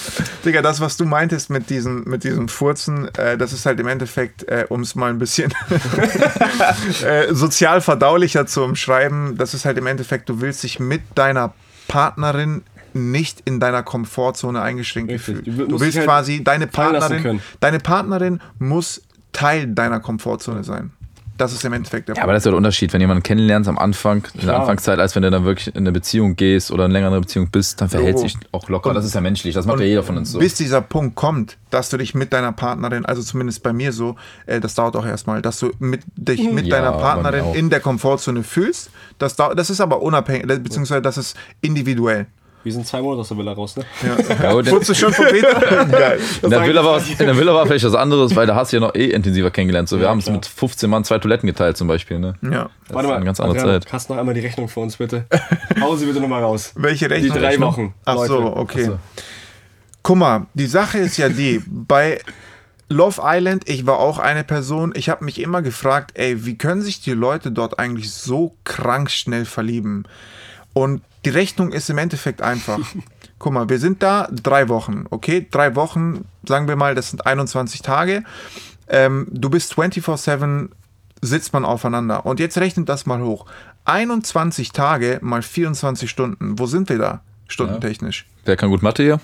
[0.44, 3.87] Digga, das, was du meintest mit diesem, mit diesem Furzen, äh, das ist halt im
[3.88, 5.55] Endeffekt, äh, um es mal ein bisschen
[7.07, 11.55] äh, sozial verdaulicher zu umschreiben, das ist halt im Endeffekt, du willst dich mit deiner
[11.88, 12.62] Partnerin
[12.93, 15.45] nicht in deiner Komfortzone eingeschränkt fühlen.
[15.45, 20.90] Du Du, willst halt quasi, deine Partnerin, deine Partnerin muss Teil deiner Komfortzone sein.
[21.40, 23.66] Das ist im Endeffekt der Ja, aber das ist ja der Unterschied, wenn jemanden kennenlernst
[23.68, 24.61] am Anfang, in der Klar.
[24.61, 27.81] Anfangszeit, als wenn du dann wirklich in eine Beziehung gehst oder in längere Beziehung bist,
[27.81, 28.24] dann verhält So.
[28.24, 28.92] sich auch locker.
[28.92, 30.38] Das ist ja menschlich, das macht ja jeder von uns so.
[30.38, 34.16] Bis dieser Punkt kommt, dass du dich mit deiner Partnerin, also zumindest bei mir so,
[34.44, 37.81] äh, das dauert auch erstmal, dass du mit, dich mit Ja, deiner Partnerin in der
[37.81, 38.90] Komfortzone fühlst.
[39.18, 42.26] Das, dauert, das ist aber unabhängig, beziehungsweise das ist individuell.
[42.62, 43.85] Wir sind zwei Monate aus der Villa raus, ne?
[44.03, 45.55] Ja, gut, Wurdest du schon von Peter?
[45.90, 46.20] Geil.
[46.42, 48.77] in, der Villa war, in der Villa war vielleicht was anderes, weil da hast du
[48.77, 49.88] ja noch eh intensiver kennengelernt.
[49.88, 50.37] So, wir haben es klar.
[50.37, 52.18] mit 15 Mann zwei Toiletten geteilt zum Beispiel.
[52.18, 52.35] Ne?
[52.42, 52.68] Ja.
[52.88, 53.92] Das ist eine ganz andere Adrian, Zeit.
[53.92, 55.25] Hast noch einmal die Rechnung für uns, bitte.
[55.81, 56.73] Hauen Sie bitte nochmal raus.
[56.77, 57.38] Welche Die Rechnung?
[57.38, 57.94] drei Wochen.
[58.05, 58.29] Ach Leute.
[58.29, 58.83] so, okay.
[58.85, 59.23] Ach so.
[60.03, 62.20] Guck mal, die Sache ist ja die, bei
[62.88, 66.83] Love Island, ich war auch eine Person, ich habe mich immer gefragt, ey, wie können
[66.83, 70.05] sich die Leute dort eigentlich so krank schnell verlieben?
[70.73, 72.79] Und die Rechnung ist im Endeffekt einfach.
[73.39, 75.47] Guck mal, wir sind da drei Wochen, okay?
[75.51, 78.23] Drei Wochen, sagen wir mal, das sind 21 Tage.
[78.89, 80.69] Ähm, du bist 24-7,
[81.23, 82.27] sitzt man aufeinander.
[82.27, 83.47] Und jetzt rechnet das mal hoch.
[83.87, 86.59] 21 Tage mal 24 Stunden.
[86.59, 87.21] Wo sind wir da?
[87.49, 88.27] Stundentechnisch.
[88.45, 89.21] Wer kann gut Mathe hier?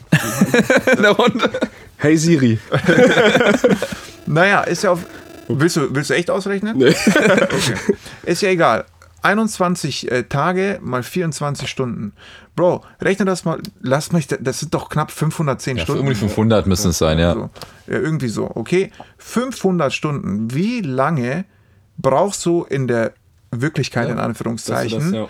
[0.97, 1.51] in der Runde.
[1.99, 2.59] Hey Siri.
[4.27, 5.07] Naja, ist ja auf.
[5.49, 6.77] Willst du, willst du echt ausrechnen?
[6.77, 6.95] Nee.
[7.17, 7.75] Okay.
[8.25, 8.85] Ist ja egal.
[9.27, 12.13] 21 äh, Tage mal 24 Stunden.
[12.55, 13.61] Bro, rechne das mal.
[13.81, 16.01] Lass mich, das sind doch knapp 510 Ja, Stunden.
[16.03, 17.35] irgendwie 500 müssen es sein, ja.
[17.35, 17.51] So.
[17.89, 17.99] ja.
[17.99, 18.91] Irgendwie so, okay?
[19.19, 20.55] 500 Stunden.
[20.55, 21.45] Wie lange
[21.99, 23.13] brauchst du in der
[23.51, 25.29] Wirklichkeit, in Das Anführungszeichen, das, ja.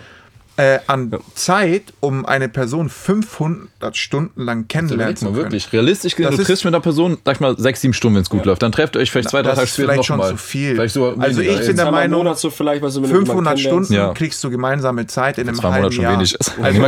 [0.57, 5.43] Äh, an Zeit, um eine Person 500 Stunden lang kennenlernen Überleg zu mal können?
[5.45, 5.71] wirklich.
[5.71, 8.15] Realistisch gesehen, Das du ist- triffst mit einer Person, sag ich mal, sechs, sieben Stunden,
[8.15, 8.63] wenn es gut läuft.
[8.63, 10.29] Dann trefft ihr euch vielleicht zwei, drei das Tage ist später vielleicht noch schon mal.
[10.31, 10.75] zu viel.
[10.75, 13.27] Vielleicht Also ich bin der Meinung, Monat so vielleicht, weißt du, wenn du 500
[13.59, 13.87] jemanden kennenlernst.
[13.89, 14.13] Stunden Ja.
[14.13, 16.13] kriegst du gemeinsame Zeit in einem halben Monate schon Jahr.
[16.13, 16.53] wenig ist.
[16.61, 16.81] Also,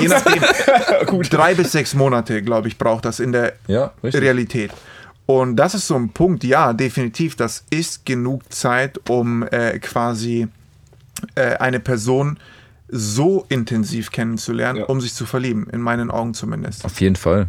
[0.00, 0.42] je nachdem,
[1.30, 3.92] drei bis sechs Monate, glaube ich, braucht das in der Ja.
[4.02, 4.70] Realität.
[5.26, 10.48] Und das ist so ein Punkt, ja, definitiv, das ist genug Zeit, um äh, quasi
[11.34, 12.38] äh, eine Person
[12.90, 14.84] so intensiv kennenzulernen, Ja.
[14.86, 16.84] um sich zu verlieben, in meinen Augen zumindest.
[16.84, 17.48] Auf jeden Fall.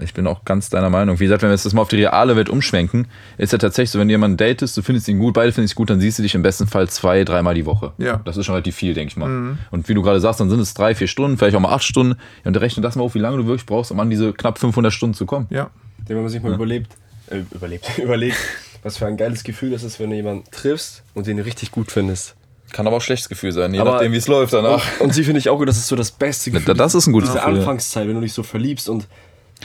[0.00, 1.20] Ich bin auch ganz deiner Meinung.
[1.20, 3.90] Wie gesagt, wenn wir jetzt das mal auf die reale Welt umschwenken, ist ja tatsächlich
[3.90, 6.18] so, wenn du jemanden datest, du findest ihn gut, beide finden dich gut, dann siehst
[6.18, 7.92] du dich im besten Fall zwei, dreimal die Woche.
[7.98, 8.22] Ja.
[8.24, 9.58] Das ist schon relativ viel, denke ich mal.
[9.70, 11.84] Und wie du gerade sagst, dann sind es drei, vier Stunden, vielleicht auch mal acht
[11.84, 12.14] Stunden.
[12.42, 14.58] Ja, und rechne das mal auf, wie lange du wirklich brauchst, um an diese knapp
[14.58, 15.46] 500 Stunden zu kommen.
[15.50, 15.68] Ja.
[16.06, 16.96] Wenn man sich mal überlebt,
[17.28, 18.38] äh, überlebt, überlegt,
[18.82, 21.92] was für ein geiles Gefühl das ist, wenn du jemanden triffst und den richtig gut
[21.92, 22.34] findest.
[22.72, 24.82] Kann aber auch schlechtes Gefühl sein, je Aber- nachdem, wie es läuft Und, danach.
[25.00, 26.74] und sie finde ich auch gut, das ist so das beste Gefühl.
[26.74, 27.60] das ist ein gutes Diese Gefühl, ja.
[27.60, 29.06] Anfangszeit, wenn du dich so verliebst und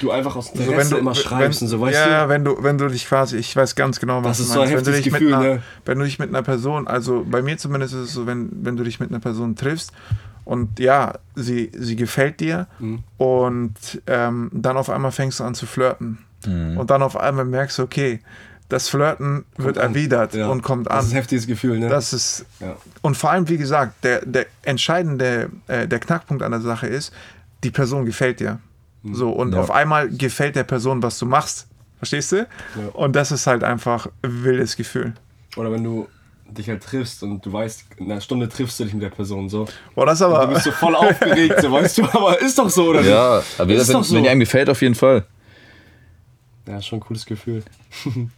[0.02, 2.30] du einfach aus Also Interesse immer schreibst wenn, und so, weißt ja, du?
[2.30, 4.60] wenn du, wenn du dich quasi, ich weiß ganz genau, was Das ist du so
[4.62, 4.86] ein meinst.
[4.86, 5.64] wenn du dich Gefühl, mit einer, ne?
[5.86, 8.76] wenn du dich mit einer Person, also bei mir zumindest ist es so, wenn, wenn
[8.78, 9.92] du dich mit einer Person triffst
[10.46, 13.00] und ja, sie, sie gefällt dir Mhm.
[13.18, 13.74] und
[14.06, 16.78] ähm, dann auf einmal fängst du an zu flirten Mhm.
[16.78, 18.20] und dann auf einmal merkst du, okay,
[18.70, 19.90] das Flirten wird an.
[19.90, 20.48] erwidert Ja.
[20.50, 20.98] und kommt an.
[20.98, 21.88] Das ist ein heftiges Gefühl, ne?
[21.90, 22.76] Das ist ja.
[23.02, 27.14] und vor allem, wie gesagt, der, der entscheidende, äh, der Knackpunkt an der Sache ist,
[27.64, 28.60] die Person gefällt dir.
[29.12, 29.62] So, und Ja.
[29.62, 31.68] auf einmal gefällt der Person, was du machst.
[31.98, 32.46] Verstehst du?
[32.94, 35.14] Und das ist halt einfach ein wildes Gefühl.
[35.56, 36.08] Oder wenn du
[36.50, 39.50] dich halt triffst und du weißt, in einer Stunde triffst du dich mit der Person
[39.50, 39.68] so.
[39.96, 40.48] Boah, das Du aber.
[40.48, 43.10] bist so voll aufgeregt, so, weißt du, aber ist doch so, oder nicht?
[43.10, 44.16] Ja, aber Ist wenn, doch so.
[44.16, 45.26] wenn dir einem gefällt, auf jeden Fall.
[46.68, 47.64] Ja, schon ein cooles Gefühl.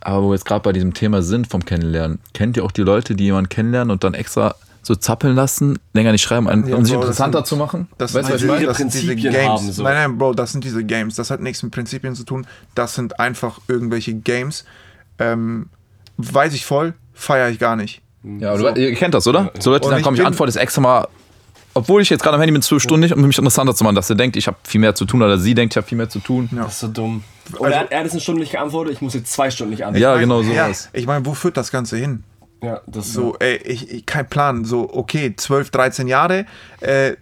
[0.00, 2.82] Aber wo wir jetzt gerade bei diesem Thema sind vom Kennenlernen, kennt ihr auch die
[2.82, 6.82] Leute, die jemanden kennenlernen und dann extra so zappeln lassen, länger nicht schreiben, um Ja,
[6.82, 7.88] sich Bro, interessanter sind- zu machen?
[7.98, 8.64] Das weißt ich sind, meine?
[8.66, 9.36] das sind diese Games.
[9.46, 9.82] haben, so.
[9.82, 11.16] Nein, nein, Bro, das sind diese Games.
[11.16, 12.46] Das hat nichts mit Prinzipien zu tun.
[12.74, 14.64] Das sind einfach irgendwelche Games.
[15.18, 15.68] Ähm,
[16.16, 18.00] weiß ich voll, feiere ich gar nicht.
[18.22, 19.50] Ja, aber du, ihr kennt das, oder?
[19.58, 21.08] So Leute, Und dann ich kommen, ich bin- antworte das extra mal,
[21.74, 23.94] obwohl ich jetzt gerade am Handy bin, zwölf Stunden nicht, um mich interessanter zu machen,
[23.96, 25.98] dass er denkt, ich habe viel mehr zu tun oder sie denkt, ich habe viel
[25.98, 26.48] mehr zu tun.
[26.52, 26.64] Ja.
[26.64, 27.22] Das ist so dumm.
[27.54, 29.70] Oder Also- er, hat- er jetzt eine Stunde nicht geantwortet, ich muss jetzt zwei Stunden
[29.70, 30.02] nicht antworten.
[30.02, 30.88] Ja, genau Ja, sowas.
[30.92, 32.22] ich meine, wo führt das Ganze hin?
[32.62, 34.64] Ja, das ist So, ey, ich, ich, kein Plan.
[34.66, 36.44] So, okay, 12, 13 Jahre,
[36.80, 37.14] äh,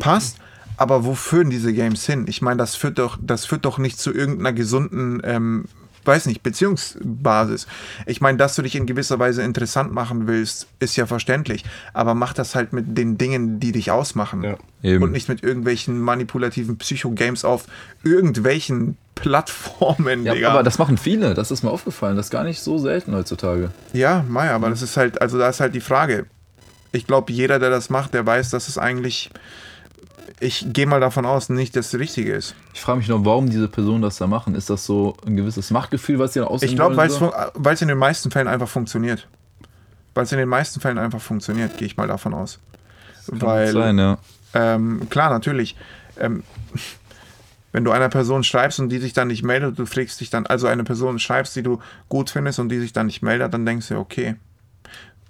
[0.00, 0.38] passt.
[0.78, 2.26] Aber wo führen diese Games hin?
[2.28, 5.64] Ich meine, das führt doch, das führt doch nicht zu irgendeiner gesunden, ähm,
[6.06, 7.66] weiß nicht, Beziehungsbasis.
[8.06, 11.64] Ich meine, dass du dich in gewisser Weise interessant machen willst, ist ja verständlich.
[11.92, 14.42] Aber mach das halt mit den Dingen, die dich ausmachen.
[14.42, 14.56] Ja.
[14.82, 15.02] Eben.
[15.02, 17.64] Und nicht mit irgendwelchen manipulativen Psycho-Games auf
[18.04, 20.50] irgendwelchen Plattformen, Ja, Digga.
[20.50, 22.16] aber das machen viele, das ist mir aufgefallen.
[22.16, 23.70] Das ist gar nicht so selten heutzutage.
[23.92, 26.26] Ja, Mai, aber das ist halt, also da ist halt die Frage.
[26.92, 29.30] Ich glaube, jeder, der das macht, der weiß, dass es eigentlich,
[30.40, 32.54] ich gehe mal davon aus, nicht das Richtige ist.
[32.74, 34.54] Ich frage mich noch, warum diese Personen das da machen.
[34.54, 37.32] Ist das so ein gewisses Machtgefühl, was sie da ausüben Ich glaube, weil es so?
[37.80, 39.28] in den meisten Fällen einfach funktioniert.
[40.14, 42.58] Weil es in den meisten Fällen einfach funktioniert, gehe ich mal davon aus.
[43.28, 44.18] Weil, sein, ja.
[44.54, 45.76] ähm, klar, natürlich,
[46.18, 46.42] ähm,
[47.72, 50.46] wenn du einer Person schreibst und die sich dann nicht meldet, du fragst dich dann,
[50.46, 53.66] also eine Person schreibst, die du gut findest und die sich dann nicht meldet, dann
[53.66, 54.36] denkst du, okay,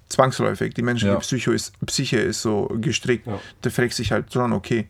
[0.09, 1.19] zwangsläufig, die menschliche Ja.
[1.21, 3.27] Psycho ist, Psyche ist so gestrickt.
[3.27, 3.38] Ja.
[3.62, 4.87] Du fragst dich halt schon, okay,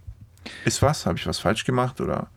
[0.64, 1.07] ist was?
[1.07, 2.00] Habe ich was falsch gemacht?
[2.00, 2.29] Oder?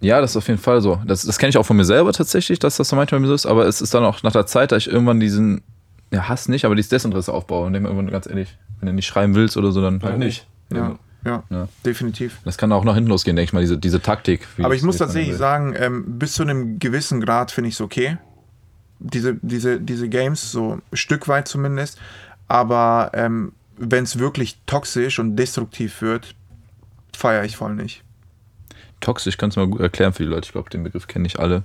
[0.00, 1.00] Ja, das ist auf jeden Fall so.
[1.06, 3.46] Das, das kenne ich auch von mir selber tatsächlich, dass das so manchmal so ist.
[3.46, 5.62] Aber es ist dann auch nach der Zeit, dass ich irgendwann diesen,
[6.10, 7.66] ja, Hass nicht, aber dieses Desinteresse aufbaue.
[7.66, 10.18] Und denke mir irgendwann ganz ehrlich, wenn du nicht schreiben willst oder so, dann halt
[10.18, 10.46] nicht.
[10.72, 11.68] Ja, ja, Ja.
[11.86, 12.38] definitiv.
[12.44, 14.46] Das kann auch nach hinten losgehen, denke ich mal, diese, diese Taktik.
[14.62, 18.18] Aber ich muss tatsächlich sagen, ähm, bis zu einem gewissen Grad finde ich es okay.
[19.06, 22.00] Diese, diese, diese Games, so ein Stück weit zumindest.
[22.48, 26.34] Aber ähm, wenn es wirklich toxisch und destruktiv wird,
[27.14, 28.02] feiere ich voll nicht.
[29.00, 30.46] Toxisch kannst du mal gut erklären für die Leute.
[30.46, 31.62] Ich glaube, den Begriff kenne ich alle.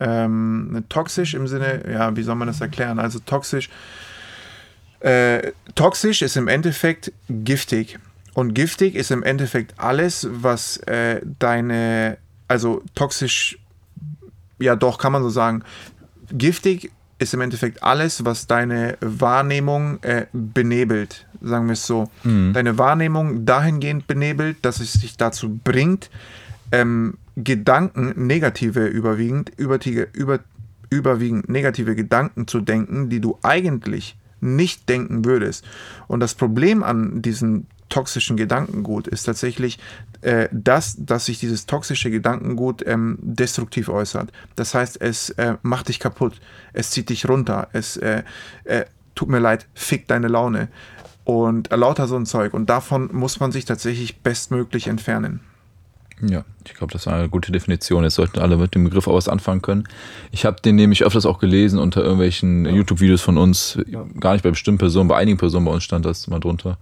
[0.00, 2.98] Ähm, toxisch im Sinne, ja, wie soll man das erklären?
[2.98, 3.68] Also toxisch.
[5.00, 7.98] Äh, toxisch ist im Endeffekt giftig.
[8.34, 13.58] Und giftig ist im Endeffekt alles, was äh, deine, also toxisch,
[14.58, 15.64] ja doch, kann man so sagen.
[16.32, 22.10] Giftig ist im Endeffekt alles, was deine Wahrnehmung äh, benebelt, sagen wir es so.
[22.52, 26.10] Deine Wahrnehmung dahingehend benebelt, dass es dich dazu bringt,
[26.70, 30.40] ähm, Gedanken, negative überwiegend, übertige, über,
[30.90, 35.64] überwiegend negative Gedanken zu denken, die du eigentlich nicht denken würdest.
[36.06, 39.78] Und das Problem an diesem toxischen Gedankengut ist tatsächlich
[40.20, 44.32] äh, das, dass sich dieses toxische Gedankengut ähm, destruktiv äußert.
[44.56, 46.40] Das heißt, es äh, macht dich kaputt,
[46.72, 48.22] es zieht dich runter, es äh,
[48.64, 48.84] äh,
[49.14, 50.68] tut mir leid, fickt deine Laune
[51.24, 52.54] und äh, lauter so ein Zeug.
[52.54, 55.40] Und davon muss man sich tatsächlich bestmöglich entfernen.
[56.20, 58.02] Ja, ich glaube, das ist eine gute Definition.
[58.02, 59.84] Jetzt sollten alle mit dem Begriff auch was anfangen können.
[60.32, 63.78] Ich habe den nämlich öfters auch gelesen unter irgendwelchen YouTube-Videos von uns.
[64.18, 66.76] Gar nicht bei bestimmten Personen, bei einigen Personen bei uns stand das mal drunter.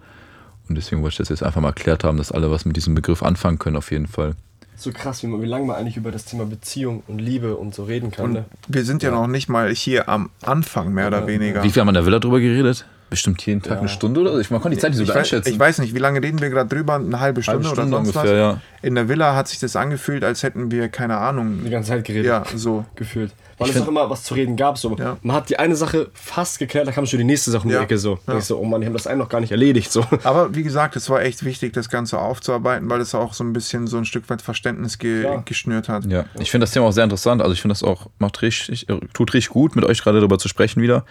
[0.69, 2.95] Und deswegen wollte ich das jetzt einfach mal erklärt haben, dass alle was mit diesem
[2.95, 4.33] Begriff anfangen können, auf jeden Fall.
[4.77, 7.75] so krass, wie, man, wie lange man eigentlich über das Thema Beziehung und Liebe und
[7.75, 8.25] so reden kann.
[8.27, 8.45] Und Ne?
[8.69, 11.63] wir sind ja, noch nicht mal hier am Anfang, mehr oder weniger.
[11.63, 12.85] Wie viel haben wir in der Villa drüber geredet?
[13.09, 14.41] Bestimmt jeden Tag eine Stunde oder so.
[14.41, 15.53] Ich, man konnte die Zeit nicht so Ich gut weiß, einschätzen.
[15.53, 16.97] ich weiß nicht, wie lange reden wir gerade drüber?
[16.97, 18.57] Eine halbe Stunde, Stunde oder sonst ungefähr, was?
[18.57, 18.61] ja.
[18.83, 21.61] In der Villa hat sich das angefühlt, als hätten wir, keine Ahnung.
[21.65, 22.27] Die ganze Zeit geredet.
[22.27, 22.85] Ja, so.
[22.97, 23.33] Gefühlt.
[23.59, 24.77] Weil Ich es auch immer was zu reden gab.
[24.77, 24.95] So.
[24.97, 25.17] Ja.
[25.23, 27.75] Man hat die eine Sache fast geklärt, da kam schon die nächste Sache um die
[27.75, 27.83] Ja.
[27.83, 27.97] Ecke.
[27.97, 28.19] So.
[28.27, 28.35] Ja.
[28.35, 29.91] Und ich so, oh Mann, die haben das einen noch gar nicht erledigt.
[29.91, 30.05] So.
[30.25, 33.53] Aber wie gesagt, es war echt wichtig, das Ganze aufzuarbeiten, weil es auch so ein
[33.55, 35.43] bisschen so ein Stück weit Verständnis ge Klar.
[35.45, 36.05] geschnürt hat.
[36.07, 37.41] Ja, ich finde das Thema auch sehr interessant.
[37.41, 40.39] Also ich finde das auch, macht richtig, äh, tut richtig gut, mit euch gerade darüber
[40.39, 41.05] zu sprechen wieder.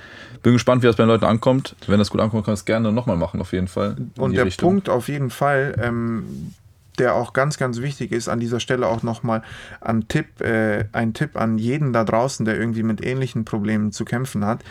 [0.43, 1.75] Bin gespannt, wie das bei den Leuten ankommt.
[1.87, 3.95] Wenn das gut ankommt, kann ich es gerne nochmal machen, auf jeden Fall.
[4.17, 4.69] Und die der Richtung.
[4.73, 6.53] Punkt auf jeden Fall, ähm,
[6.99, 9.41] der auch ganz, ganz wichtig ist, an dieser Stelle auch nochmal
[9.81, 14.05] ein Tipp, äh, ein Tipp an jeden da draußen, der irgendwie mit ähnlichen Problemen zu
[14.05, 14.63] kämpfen hat.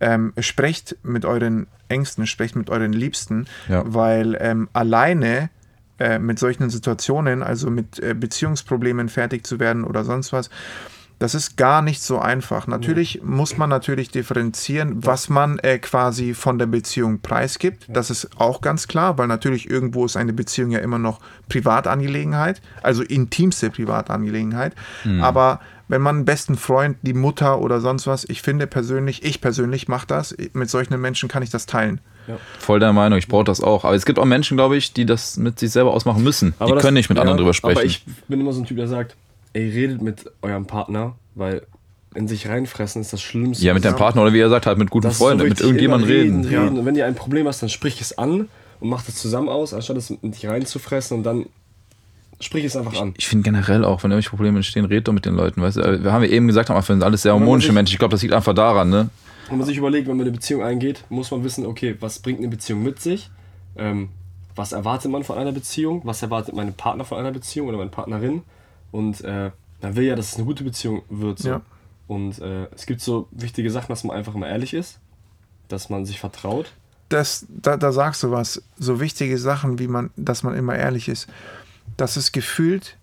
[0.00, 3.82] Ähm, sprecht mit euren Ängsten, sprecht mit euren Liebsten, Ja.
[3.86, 5.50] weil ähm, alleine
[5.98, 10.48] äh, mit solchen Situationen, also mit äh, Beziehungsproblemen fertig zu werden oder sonst was,
[11.20, 12.66] das ist gar nicht so einfach.
[12.66, 17.84] Natürlich muss man natürlich differenzieren, was man äh, quasi von der Beziehung preisgibt.
[17.88, 22.62] Das ist auch ganz klar, weil natürlich irgendwo ist eine Beziehung ja immer noch Privatangelegenheit,
[22.82, 24.74] also intimste Privatangelegenheit.
[25.20, 29.42] Aber wenn man einen besten Freund, die Mutter oder sonst was, ich finde persönlich, ich
[29.42, 32.00] persönlich mache das, mit solchen Menschen kann ich das teilen.
[32.60, 33.84] Voll der Meinung, ich brauche das auch.
[33.84, 36.54] Aber es gibt auch Menschen, glaube ich, die das mit sich selber ausmachen müssen.
[36.64, 37.78] die das- können nicht mit ja, anderen drüber sprechen.
[37.78, 39.16] Aber ich bin immer so ein Typ, der sagt,
[39.52, 41.62] ey, redet mit eurem Partner, weil
[42.14, 43.64] in sich reinfressen ist das Schlimmste.
[43.64, 45.48] ja, mit deinem Partner oder wie er sagt, halt mit guten Das ist so Freunden,
[45.48, 46.44] mit irgendjemandem reden.
[46.44, 46.62] reden.
[46.64, 46.78] reden.
[46.78, 48.48] Und wenn ihr ein Problem hast, dann sprich es an
[48.80, 51.46] und macht es zusammen aus, anstatt es in dich reinzufressen und dann
[52.40, 53.14] sprich es einfach an.
[53.18, 55.62] Ich finde generell auch, wenn irgendwelche Probleme entstehen, redet doch mit den Leuten.
[55.62, 56.02] Weißt du?
[56.02, 57.92] Wir haben ja eben gesagt, Anfang sind alles sehr harmonische sich- Menschen.
[57.92, 59.10] Ich glaube, das liegt einfach daran, ne?
[59.48, 62.38] Wenn man sich überlegt, wenn man eine Beziehung eingeht, muss man wissen, okay, was bringt
[62.38, 63.30] eine Beziehung mit sich?
[63.76, 64.08] Ähm,
[64.56, 66.02] was erwartet man von einer Beziehung?
[66.04, 68.42] Was erwartet mein Partner von einer Beziehung oder meine Partnerin?
[68.90, 69.50] Und äh,
[69.82, 71.38] man will ja, dass es eine gute Beziehung wird.
[71.38, 71.48] So.
[71.48, 71.60] Ja.
[72.06, 74.98] Und äh, es gibt so wichtige Sachen, dass man einfach immer ehrlich ist,
[75.68, 76.72] dass man sich vertraut.
[77.08, 81.08] das, da, da sagst du was, so wichtige Sachen, wie man, dass man immer ehrlich
[81.08, 81.28] ist.
[81.96, 82.96] Das ist gefühlt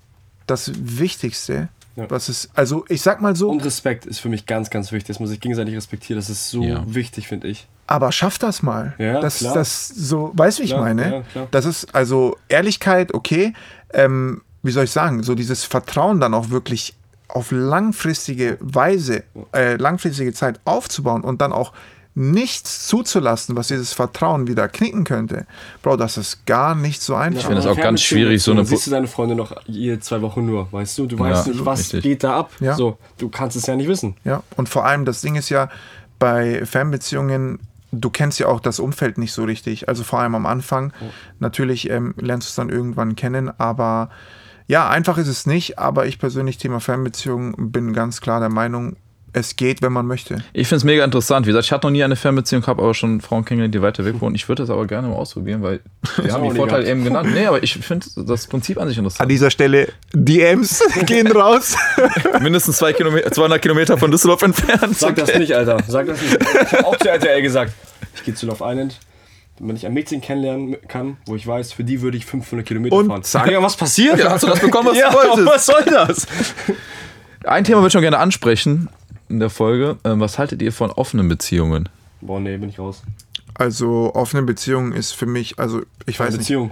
[0.46, 2.10] das Wichtigste, Ja.
[2.10, 5.08] was es, also ich sag mal so, Und Respekt ist für mich ganz, ganz wichtig,
[5.08, 6.18] dass man sich gegenseitig respektiert.
[6.20, 6.84] Das ist so Ja.
[6.88, 7.68] wichtig, finde ich.
[7.88, 8.94] aber schaff das mal.
[8.98, 9.54] Ja, das, klar.
[9.54, 11.12] das so, weißt du, wie ich Klar, meine?
[11.12, 11.48] ja, klar.
[11.52, 13.54] Das ist also Ehrlichkeit, okay.
[13.94, 16.96] Ähm, wie soll ich sagen, so dieses Vertrauen dann auch wirklich
[17.28, 21.74] auf langfristige Weise, äh, langfristige Zeit aufzubauen und dann auch
[22.16, 25.46] nichts zuzulassen, was dieses Vertrauen wieder knicken könnte.
[25.84, 27.42] Bro, das ist gar nicht so einfach.
[27.42, 30.22] finde das auch ganz schwierig, so eine dann siehst du deine Freunde noch jede zwei
[30.24, 31.06] Wochen nur, weißt du?
[31.06, 32.02] Du Ja, weißt nicht, was richtig.
[32.02, 32.52] geht da ab.
[32.60, 32.74] Ja.
[32.74, 34.16] So, du kannst es ja nicht wissen.
[34.24, 35.70] Ja, und vor allem das Ding ist ja,
[36.18, 37.60] bei Fernbeziehungen,
[37.92, 39.88] du kennst ja auch das Umfeld nicht so richtig.
[39.88, 40.94] Also vor allem am Anfang.
[41.40, 44.10] Natürlich ähm, lernst du es dann irgendwann kennen, aber
[44.68, 45.80] ja, einfach ist es nicht.
[45.80, 48.98] Aber ich persönlich, Thema Fernbeziehungen, bin ganz klar der Meinung,
[49.34, 50.44] es geht, wenn man möchte.
[50.54, 51.46] Ich finde es mega interessant.
[51.46, 54.04] Wie gesagt, ich hatte noch nie eine Fernbeziehung gehabt, aber schon Frauen kennengelernt, die weiter
[54.06, 54.36] weg wohnen.
[54.36, 55.82] Ich würde das aber gerne mal ausprobieren, weil
[56.18, 56.98] wir haben auch die Vorteile gehabt.
[56.98, 57.30] eben genannt.
[57.34, 59.30] Nee, aber ich finde das Prinzip an sich interessant.
[59.30, 61.76] dieser Stelle, DMs gehen raus.
[62.42, 64.98] Mindestens zwei Kilometer, 200 Kilometer von Düsseldorf entfernt.
[64.98, 65.78] Sag das nicht, Alter.
[65.88, 66.38] Sag das nicht.
[66.38, 67.74] Ich habe auch zu RTL gesagt,
[68.16, 68.98] ich gehe zu Love Island.
[69.60, 72.96] Wenn ich ein Mädchen kennenlernen kann, wo ich weiß, für die würde ich 500 Kilometer
[72.96, 73.24] Und fahren.
[73.24, 73.46] zack.
[73.46, 74.20] Digga, was passiert?
[74.20, 75.48] Ja, hast du das bekommen, was ja, du wolltest?
[75.48, 76.28] was soll das?
[77.44, 78.90] Ein Thema würde ich schon gerne ansprechen
[79.30, 79.98] in der Folge.
[80.04, 81.88] Ähm, Was haltet ihr von offenen Beziehungen?
[82.22, 83.04] Boah, nee, bin ich raus.
[83.56, 86.40] Also offene Beziehung ist für mich, also ich weiß nicht.
[86.40, 86.72] Beziehung.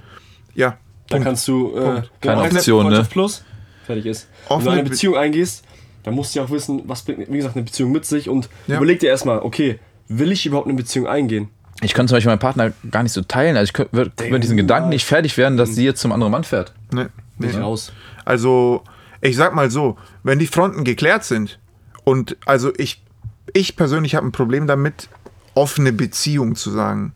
[0.53, 0.77] Ja, Dann
[1.23, 1.25] Punkt.
[1.25, 1.75] kannst du.
[1.77, 2.01] Äh.
[2.21, 3.07] Keine Option, ne?
[3.09, 3.43] Plus.
[3.85, 4.27] Fertig ist.
[4.27, 5.63] Wenn du Offene eine Be- Beziehung eingehst,
[6.03, 8.49] dann musst du ja auch wissen, was bringt, wie gesagt, eine Beziehung mit sich und
[8.67, 8.77] Ja.
[8.77, 11.49] überleg dir erstmal, okay, will ich überhaupt eine Beziehung eingehen?
[11.85, 13.57] Ich könnte zum Beispiel meinen Partner gar nicht so teilen.
[13.57, 16.31] Also ich könnte würd mit diesen Gedanken nicht fertig werden, dass sie jetzt zum anderen
[16.31, 16.73] Mann fährt.
[16.91, 17.09] Nee, nee.
[17.37, 17.91] Bin ich raus.
[18.23, 18.83] Also,
[19.21, 21.59] ich sag mal so, wenn die Fronten geklärt sind
[22.03, 23.03] und also ich,
[23.53, 25.09] ich persönlich habe ein Problem damit,
[25.53, 27.13] offene Beziehung zu sagen.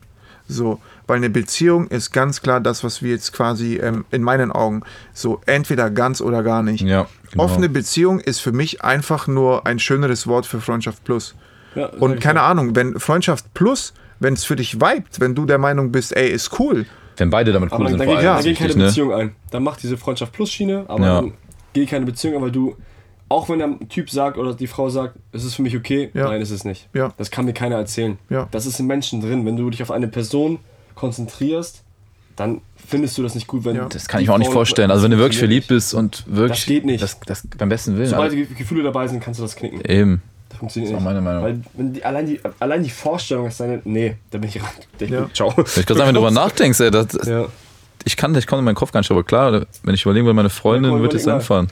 [0.48, 4.50] So, weil eine Beziehung ist ganz klar das, was wir jetzt quasi ähm, in meinen
[4.50, 6.82] Augen so entweder ganz oder gar nicht.
[6.82, 7.44] Ja, genau.
[7.44, 11.36] Offene Beziehung ist für mich einfach nur ein schöneres Wort für Freundschaft plus.
[11.76, 12.44] Ja, Und keine so.
[12.46, 16.28] Ahnung, wenn Freundschaft plus, wenn es für dich vibet, wenn du der Meinung bist, ey,
[16.30, 18.26] ist cool, Wenn beide damit Aber cool dann, sind, dann, vor geht, allem.
[18.26, 18.84] ja, dann geht keine ne?
[18.86, 19.34] Beziehung ein.
[19.50, 21.20] Dann mach diese Freundschaft plus Schiene, aber Ja.
[21.20, 21.32] dann
[21.74, 22.76] geh keine Beziehung ein, weil du,
[23.28, 26.28] auch wenn der Typ sagt oder die Frau sagt, es ist für mich okay, Ja.
[26.28, 26.88] nein, ist es nicht.
[26.94, 27.12] Ja.
[27.18, 28.18] Das kann mir keiner erzählen.
[28.30, 28.48] Ja.
[28.52, 29.44] Das ist im Menschen drin.
[29.44, 30.60] Wenn du dich auf eine Person
[30.94, 31.82] konzentrierst,
[32.36, 33.86] dann findest du das nicht gut, wenn Ja.
[33.88, 34.90] Das kann ich mir auch nicht vorstellen.
[34.90, 36.60] Also wenn du wirklich verliebt bist und wirklich.
[36.60, 37.02] Das geht nicht.
[37.02, 38.08] Das, das beim besten Willen.
[38.08, 39.80] Sobald Also, die Gefühle dabei sind, kannst du das knicken.
[39.84, 40.22] eben.
[40.50, 41.42] Das funktioniert Das ist auch meine Meinung.
[41.42, 43.80] Weil wenn die, allein, die, allein die Vorstellung ist deine.
[43.84, 44.68] Nee, da bin ich raus.
[45.00, 45.28] Ja.
[45.32, 45.54] Ciao.
[45.58, 47.46] Ich kann sagen, wenn du darüber nachdenkst, ey, das, Ja.
[48.04, 50.34] ich kann, ich komme in meinen Kopf gar nicht, aber klar, wenn ich überlegen will,
[50.34, 51.24] meine Freundin mal, wird es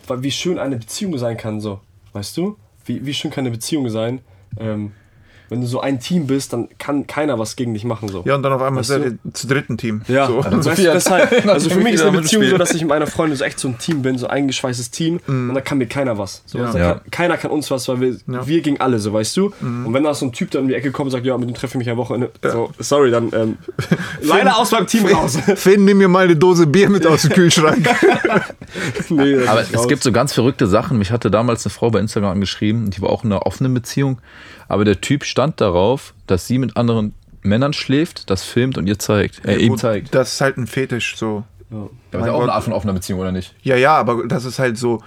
[0.07, 1.81] weil Wie schön eine Beziehung sein kann, so.
[2.13, 2.57] Weißt du?
[2.87, 4.21] Wie, wie schön kann eine Beziehung sein?
[4.59, 4.93] Ähm,
[5.49, 8.09] wenn du so ein Team bist, dann kann keiner was gegen dich machen.
[8.09, 8.23] So.
[8.25, 9.09] Ja, und dann auf einmal Weißt seid du?
[9.25, 10.03] ihr zu dritten Team.
[10.09, 10.41] Ja, So.
[10.41, 13.07] also weißt du, deshalb, also für mich ist eine Beziehung so, dass ich mit meiner
[13.07, 15.87] Freundin so echt so ein Team bin, so ein eingeschweißtes Team und da kann mir
[15.87, 16.43] keiner was.
[16.47, 16.65] So, Ja.
[16.67, 16.93] also Ja.
[16.95, 18.47] Kann, keiner kann uns was, weil wir, Ja.
[18.47, 19.47] wir gegen alle, so weißt du.
[19.61, 21.49] Und wenn da so ein Typ dann um die Ecke kommt und sagt, ja, mit
[21.49, 23.59] dem treffe ich mich am Wochenende, so, sorry, dann ähm,
[24.23, 25.39] leider aus meinem Team raus.
[25.57, 27.89] Finn, nimm mir mal eine Dose Bier mit aus dem Kühlschrank.
[29.09, 29.89] nee, Aber es raus.
[29.89, 30.99] gibt so ganz verrückte Sachen.
[30.99, 34.19] Mich hatte damals eine Frau bei Instagram angeschrieben, die war auch in einer offenen Beziehung.
[34.69, 38.99] Aber der Typ stand darauf, dass sie mit anderen Männern schläft, das filmt und ihr
[38.99, 39.45] zeigt.
[39.45, 40.15] Äh, ihm Gut, zeigt.
[40.15, 41.45] Das ist halt ein Fetisch so.
[41.71, 43.55] Aber ist ja auch eine Art von offener Beziehung, oder nicht?
[43.63, 45.03] Ja, ja, aber das ist halt so,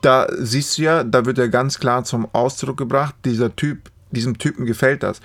[0.00, 4.38] da siehst du ja, da wird ja ganz klar zum Ausdruck gebracht, dieser Typ, diesem
[4.38, 5.20] Typen gefällt das.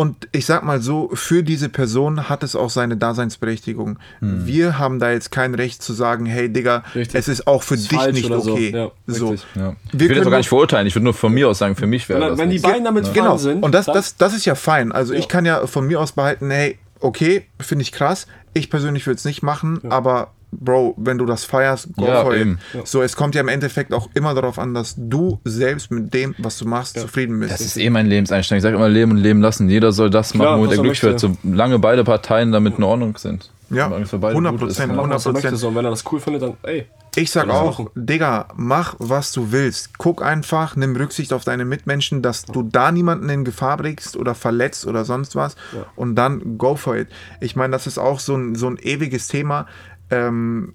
[0.00, 3.98] Und ich sag mal so, für diese Person hat es auch seine Daseinsberechtigung.
[4.20, 4.46] Hm.
[4.46, 7.14] Wir haben da jetzt kein Recht zu sagen, hey Digga, Richtig.
[7.18, 8.52] es ist auch für Ist dich nicht oder so.
[8.52, 8.70] okay.
[8.74, 9.34] Ja, so.
[9.54, 9.74] Ja.
[9.92, 10.86] Ich Wir will das können auch gar nicht verurteilen.
[10.86, 12.64] Ich würde nur von mir aus sagen, für mich wäre Wenn, das wenn die nicht.
[12.64, 13.36] beiden damit fein Genau.
[13.36, 14.90] sind, Und das, das, das ist ja fein.
[14.92, 15.28] Also ich Ja.
[15.28, 18.26] kann ja von mir aus behalten, hey, okay, finde ich krass.
[18.54, 22.34] Ich persönlich würde es nicht machen, aber Bro, wenn du das feierst, go Ja, for
[22.34, 22.58] it.
[22.84, 26.34] So, es kommt ja im Endeffekt auch immer darauf an, dass du selbst mit dem,
[26.38, 27.52] was du machst, zufrieden bist.
[27.52, 28.58] Das ist eh mein Lebenseinstellung.
[28.58, 29.68] Ich sage immer Leben und Leben lassen.
[29.68, 33.16] Jeder soll das Klar, machen, womit er glücklich wird, solange beide Parteien damit in Ordnung
[33.16, 33.50] sind.
[33.70, 34.86] Ja, Solange es für beide 100%, gut ist, ne?
[34.88, 35.34] machen, was er 100%.
[35.34, 35.56] möchte.
[35.56, 36.86] So, und wenn er das cool findet, dann, ey.
[37.16, 37.90] Ich sag auch, machen.
[37.94, 39.98] Digga, mach, was du willst.
[39.98, 44.34] Guck einfach, nimm Rücksicht auf deine Mitmenschen, dass du da niemanden in Gefahr bringst oder
[44.34, 45.56] verletzt oder sonst was.
[45.96, 47.08] Und dann go for it.
[47.40, 49.66] Ich meine, das ist auch so ein, so ein ewiges Thema.
[50.10, 50.74] Ähm,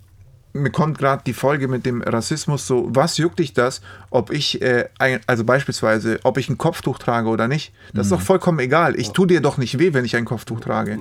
[0.53, 4.61] mir kommt gerade die Folge mit dem Rassismus so, was juckt dich das, ob ich,
[4.61, 7.73] äh, ein, also beispielsweise, ob ich ein Kopftuch trage oder nicht?
[7.93, 8.97] Das ist doch vollkommen egal.
[8.97, 10.97] Ich tu dir doch nicht weh, wenn ich ein Kopftuch trage.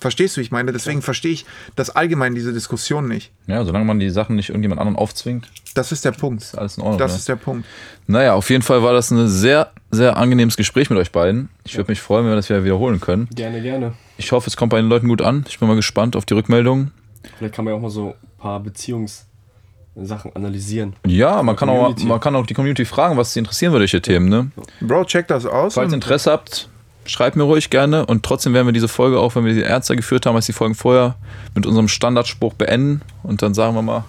[0.00, 0.72] Verstehst du, wie ich meine?
[0.72, 3.32] Deswegen verstehe ich das allgemein, diese Diskussion nicht.
[3.46, 6.42] Ja, solange man die Sachen nicht irgendjemand anderen aufzwingt, Das ist der Punkt.
[6.42, 6.98] ist alles in Ordnung.
[6.98, 7.18] Das ne?
[7.18, 7.66] ist der Punkt.
[8.06, 11.48] Naja, auf jeden Fall war das ein sehr, sehr angenehmes Gespräch mit euch beiden.
[11.64, 13.28] Ich würde mich freuen, wenn wir das wieder wiederholen können.
[13.34, 13.94] Gerne, gerne.
[14.18, 15.44] Ich hoffe, es kommt bei den Leuten gut an.
[15.48, 16.92] Ich bin mal gespannt auf die Rückmeldungen.
[17.36, 20.94] Vielleicht kann man ja auch mal so ein paar Beziehungssachen analysieren.
[21.06, 24.02] Ja, man kann, auch, man kann auch die Community fragen, was sie interessieren würde, welche
[24.02, 24.28] Themen.
[24.28, 24.50] Ne?
[24.80, 25.74] Bro, check das aus.
[25.74, 26.68] Falls ihr Interesse habt,
[27.06, 28.06] schreibt mir ruhig gerne.
[28.06, 30.52] Und trotzdem werden wir diese Folge, auch wenn wir sie ernster geführt haben als die
[30.52, 31.16] Folgen vorher,
[31.54, 33.02] mit unserem Standardspruch beenden.
[33.22, 34.04] Und dann sagen wir mal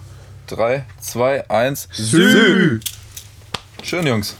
[0.48, 1.88] 3, 2, 1.
[1.92, 2.80] Sü.
[3.82, 4.36] Schön, Jungs.